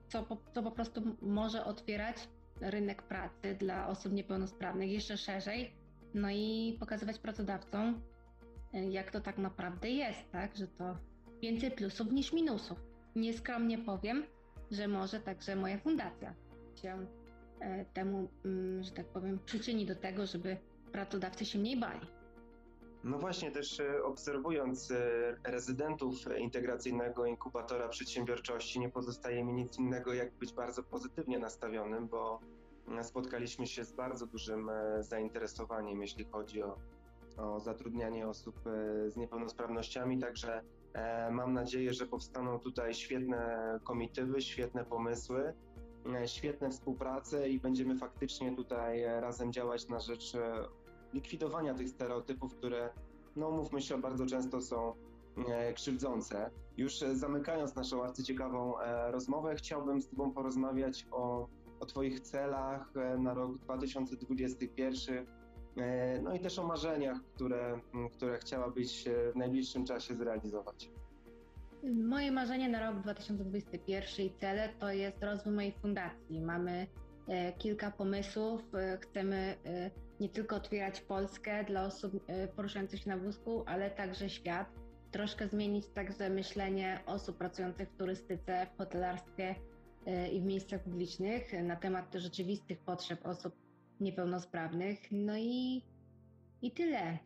co, 0.10 0.24
po, 0.24 0.38
co 0.54 0.64
po 0.64 0.72
prostu 0.72 1.02
może 1.22 1.66
otwierać 1.66 2.18
rynek 2.62 3.04
pracy 3.04 3.56
dla 3.60 3.88
osób 3.88 4.14
niepełnosprawnych 4.14 4.92
jeszcze 4.92 5.18
szerzej, 5.18 5.74
no 6.14 6.30
i 6.32 6.78
pokazywać 6.80 7.20
pracodawcom, 7.20 8.02
jak 8.74 9.12
to 9.12 9.22
tak 9.22 9.38
naprawdę 9.38 9.90
jest, 9.90 10.32
tak? 10.32 10.56
Że 10.58 10.68
to 10.68 10.98
więcej 11.42 11.72
plusów 11.72 12.12
niż 12.12 12.34
minusów. 12.34 12.78
Nieskromnie 13.16 13.78
powiem, 13.78 14.24
że 14.72 14.88
może 14.88 15.20
także 15.20 15.56
moja 15.56 15.78
fundacja 15.78 16.36
się 16.82 17.08
e, 17.60 17.86
temu, 17.86 18.28
mm, 18.46 18.84
że 18.84 18.92
tak 18.92 19.06
powiem, 19.06 19.40
przyczyni 19.46 19.86
do 19.86 19.96
tego, 19.96 20.26
żeby 20.26 20.58
pracodawcy 20.92 21.46
się 21.46 21.60
mniej 21.60 21.80
bali. 21.80 22.08
No 23.04 23.20
właśnie, 23.20 23.52
też 23.52 23.80
e, 23.80 24.04
obserwując 24.04 24.92
e, 24.92 25.36
rezydentów 25.44 26.16
integracyjnego 26.40 27.26
inkubatora 27.26 27.88
przedsiębiorczości, 27.88 28.80
nie 28.80 28.90
pozostaje 28.90 29.44
mi 29.44 29.54
nic 29.54 29.80
innego, 29.80 30.14
jak 30.14 30.34
być 30.34 30.54
bardzo 30.54 30.84
pozytywnie 30.84 31.40
nastawionym, 31.40 32.08
bo 32.08 32.40
spotkaliśmy 33.02 33.68
się 33.68 33.84
z 33.86 33.92
bardzo 33.92 34.26
dużym 34.26 34.72
zainteresowaniem, 35.00 36.02
jeśli 36.02 36.26
chodzi 36.26 36.64
o 36.64 36.78
o 37.38 37.60
zatrudnianie 37.60 38.28
osób 38.28 38.60
z 39.08 39.18
niepełnosprawnościami, 39.18 40.20
także 40.20 40.62
mam 41.32 41.54
nadzieję, 41.54 41.94
że 41.94 42.06
powstaną 42.06 42.60
tutaj 42.60 42.94
świetne 42.94 43.80
komitywy, 43.84 44.42
świetne 44.42 44.86
pomysły, 44.86 45.54
e, 46.16 46.28
świetne 46.28 46.70
współprace 46.70 47.50
i 47.50 47.60
będziemy 47.60 47.98
faktycznie 47.98 48.56
tutaj 48.56 49.04
razem 49.04 49.54
działać 49.54 49.88
na 49.88 50.00
rzecz 50.00 50.34
likwidowania 51.14 51.74
tych 51.74 51.90
stereotypów, 51.90 52.56
które, 52.56 52.90
no 53.36 53.52
mówmy 53.52 53.82
się, 53.82 54.02
bardzo 54.02 54.26
często 54.26 54.62
są 54.62 54.94
krzywdzące. 55.76 56.52
Już 56.78 57.00
zamykając 57.14 57.76
naszą 57.76 58.04
arcyciekawą 58.04 58.74
rozmowę, 59.12 59.56
chciałbym 59.56 60.02
z 60.02 60.10
Tobą 60.10 60.32
porozmawiać 60.32 61.08
o, 61.12 61.48
o 61.80 61.86
Twoich 61.86 62.20
celach 62.20 62.94
na 63.18 63.34
rok 63.34 63.58
2021 63.58 65.26
E, 65.26 65.41
no 66.24 66.34
i 66.34 66.40
też 66.40 66.60
o 66.60 66.68
marzeniach, 66.68 67.18
które, 67.36 67.80
które 68.12 68.38
chciałabyś 68.38 69.06
w 69.34 69.36
najbliższym 69.36 69.86
czasie 69.86 70.16
zrealizować. 70.16 70.92
Moje 71.84 72.32
marzenie 72.32 72.70
na 72.70 72.92
rok 72.92 73.02
2021 73.02 74.26
i 74.26 74.32
cele 74.40 74.70
to 74.80 74.92
jest 74.92 75.24
rozwój 75.24 75.54
mojej 75.54 75.72
fundacji. 75.72 76.42
Mamy 76.42 76.88
e, 77.28 77.54
kilka 77.54 77.92
pomysłów. 77.92 78.76
E, 78.76 78.98
chcemy 78.98 79.56
nie 80.20 80.30
tylko 80.30 80.56
otwierać 80.56 81.02
Polskę 81.02 81.64
dla 81.64 81.84
osób 81.86 82.26
poruszających 82.56 83.00
się 83.00 83.10
na 83.10 83.18
wózku, 83.18 83.64
ale 83.66 83.92
także 83.92 84.30
świat. 84.30 84.68
Troszkę 85.12 85.48
zmienić 85.48 85.88
także 85.88 86.30
myślenie 86.30 87.00
osób 87.06 87.38
pracujących 87.38 87.90
w 87.90 87.98
turystyce, 87.98 88.68
w 88.74 88.78
hotelarstwie 88.78 89.56
i 90.32 90.42
w 90.42 90.44
miejscach 90.44 90.84
publicznych 90.84 91.64
na 91.64 91.76
temat 91.76 92.16
rzeczywistych 92.16 92.80
potrzeb 92.80 93.26
osób 93.26 93.54
niepełnosprawnych. 94.02 95.00
No 95.12 95.38
i, 95.38 95.82
i 96.62 96.72
tyle. 96.72 97.18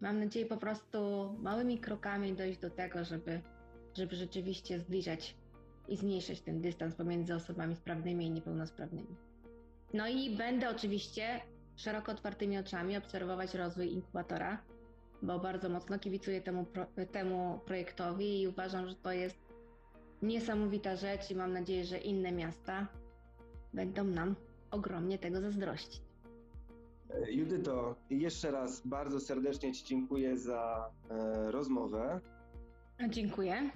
Mam 0.00 0.20
nadzieję 0.20 0.46
po 0.46 0.56
prostu 0.56 0.98
małymi 1.38 1.78
krokami 1.78 2.32
dojść 2.32 2.58
do 2.58 2.70
tego, 2.70 3.04
żeby, 3.04 3.40
żeby 3.94 4.16
rzeczywiście 4.16 4.78
zbliżać 4.78 5.36
i 5.88 5.96
zmniejszać 5.96 6.40
ten 6.40 6.60
dystans 6.60 6.94
pomiędzy 6.94 7.34
osobami 7.34 7.76
sprawnymi 7.76 8.26
i 8.26 8.30
niepełnosprawnymi. 8.30 9.16
No 9.94 10.08
i 10.08 10.36
będę 10.36 10.70
oczywiście 10.70 11.40
szeroko 11.76 12.12
otwartymi 12.12 12.58
oczami 12.58 12.96
obserwować 12.96 13.54
rozwój 13.54 13.92
inkubatora, 13.92 14.62
bo 15.22 15.38
bardzo 15.38 15.68
mocno 15.68 15.98
kibicuję 15.98 16.40
temu, 16.40 16.66
temu 17.12 17.60
projektowi 17.66 18.42
i 18.42 18.48
uważam, 18.48 18.88
że 18.88 18.94
to 18.94 19.12
jest 19.12 19.38
niesamowita 20.22 20.96
rzecz 20.96 21.30
i 21.30 21.34
mam 21.34 21.52
nadzieję, 21.52 21.84
że 21.84 21.98
inne 21.98 22.32
miasta 22.32 22.86
będą 23.74 24.04
nam 24.04 24.36
ogromnie 24.70 25.18
tego 25.18 25.40
zazdrościć. 25.40 26.07
Judyto, 27.28 27.94
jeszcze 28.10 28.50
raz 28.50 28.86
bardzo 28.86 29.20
serdecznie 29.20 29.72
Ci 29.72 29.84
dziękuję 29.84 30.36
za 30.36 30.90
e, 31.10 31.50
rozmowę. 31.50 32.20
Dziękuję. 33.08 33.70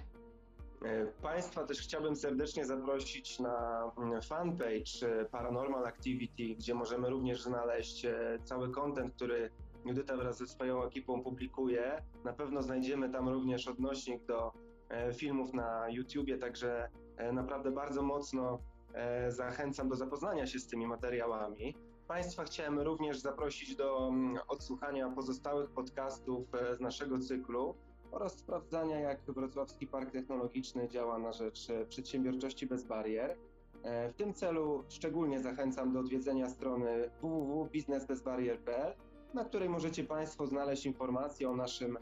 E, 0.85 1.05
państwa 1.05 1.63
też 1.63 1.79
chciałbym 1.81 2.15
serdecznie 2.15 2.65
zaprosić 2.65 3.39
na 3.39 3.83
mm, 3.97 4.21
fanpage 4.21 5.25
Paranormal 5.31 5.85
Activity, 5.85 6.55
gdzie 6.55 6.73
możemy 6.73 7.09
również 7.09 7.43
znaleźć 7.43 8.05
e, 8.05 8.39
cały 8.43 8.71
kontent, 8.71 9.13
który 9.15 9.49
Judyta 9.85 10.17
wraz 10.17 10.37
ze 10.37 10.47
swoją 10.47 10.83
ekipą 10.83 11.23
publikuje. 11.23 12.03
Na 12.23 12.33
pewno 12.33 12.61
znajdziemy 12.61 13.09
tam 13.09 13.29
również 13.29 13.67
odnośnik 13.67 14.25
do 14.25 14.51
e, 14.89 15.13
filmów 15.13 15.53
na 15.53 15.89
YouTubie, 15.89 16.37
także 16.37 16.89
e, 17.17 17.31
naprawdę 17.33 17.71
bardzo 17.71 18.01
mocno 18.01 18.59
e, 18.93 19.31
zachęcam 19.31 19.89
do 19.89 19.95
zapoznania 19.95 20.47
się 20.47 20.59
z 20.59 20.67
tymi 20.67 20.87
materiałami. 20.87 21.75
Państwa 22.07 22.43
chciałem 22.43 22.79
również 22.79 23.19
zaprosić 23.19 23.75
do 23.75 24.07
mm, 24.07 24.39
odsłuchania 24.47 25.09
pozostałych 25.09 25.69
podcastów 25.69 26.55
e, 26.55 26.75
z 26.75 26.79
naszego 26.79 27.19
cyklu 27.19 27.75
oraz 28.11 28.37
sprawdzania, 28.37 28.99
jak 28.99 29.21
Wrocławski 29.21 29.87
Park 29.87 30.11
Technologiczny 30.11 30.89
działa 30.89 31.19
na 31.19 31.31
rzecz 31.33 31.69
e, 31.69 31.85
przedsiębiorczości 31.85 32.67
bez 32.67 32.83
barier. 32.83 33.37
E, 33.83 34.09
w 34.09 34.15
tym 34.15 34.33
celu 34.33 34.83
szczególnie 34.89 35.41
zachęcam 35.41 35.93
do 35.93 35.99
odwiedzenia 35.99 36.49
strony 36.49 37.09
www.biznesbezbarier.pl, 37.21 38.93
na 39.33 39.45
której 39.45 39.69
możecie 39.69 40.03
Państwo 40.03 40.47
znaleźć 40.47 40.85
informacje 40.85 41.49
o 41.49 41.55
naszym 41.55 41.97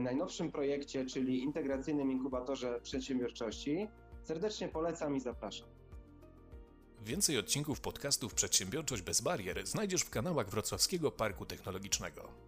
najnowszym 0.00 0.52
projekcie, 0.52 1.06
czyli 1.06 1.42
integracyjnym 1.42 2.10
inkubatorze 2.10 2.80
przedsiębiorczości. 2.82 3.88
Serdecznie 4.22 4.68
polecam 4.68 5.16
i 5.16 5.20
zapraszam. 5.20 5.75
Więcej 7.06 7.38
odcinków 7.38 7.80
podcastów 7.80 8.34
Przedsiębiorczość 8.34 9.02
bez 9.02 9.20
barier 9.20 9.66
znajdziesz 9.66 10.02
w 10.02 10.10
kanałach 10.10 10.50
Wrocławskiego 10.50 11.10
Parku 11.10 11.46
Technologicznego. 11.46 12.45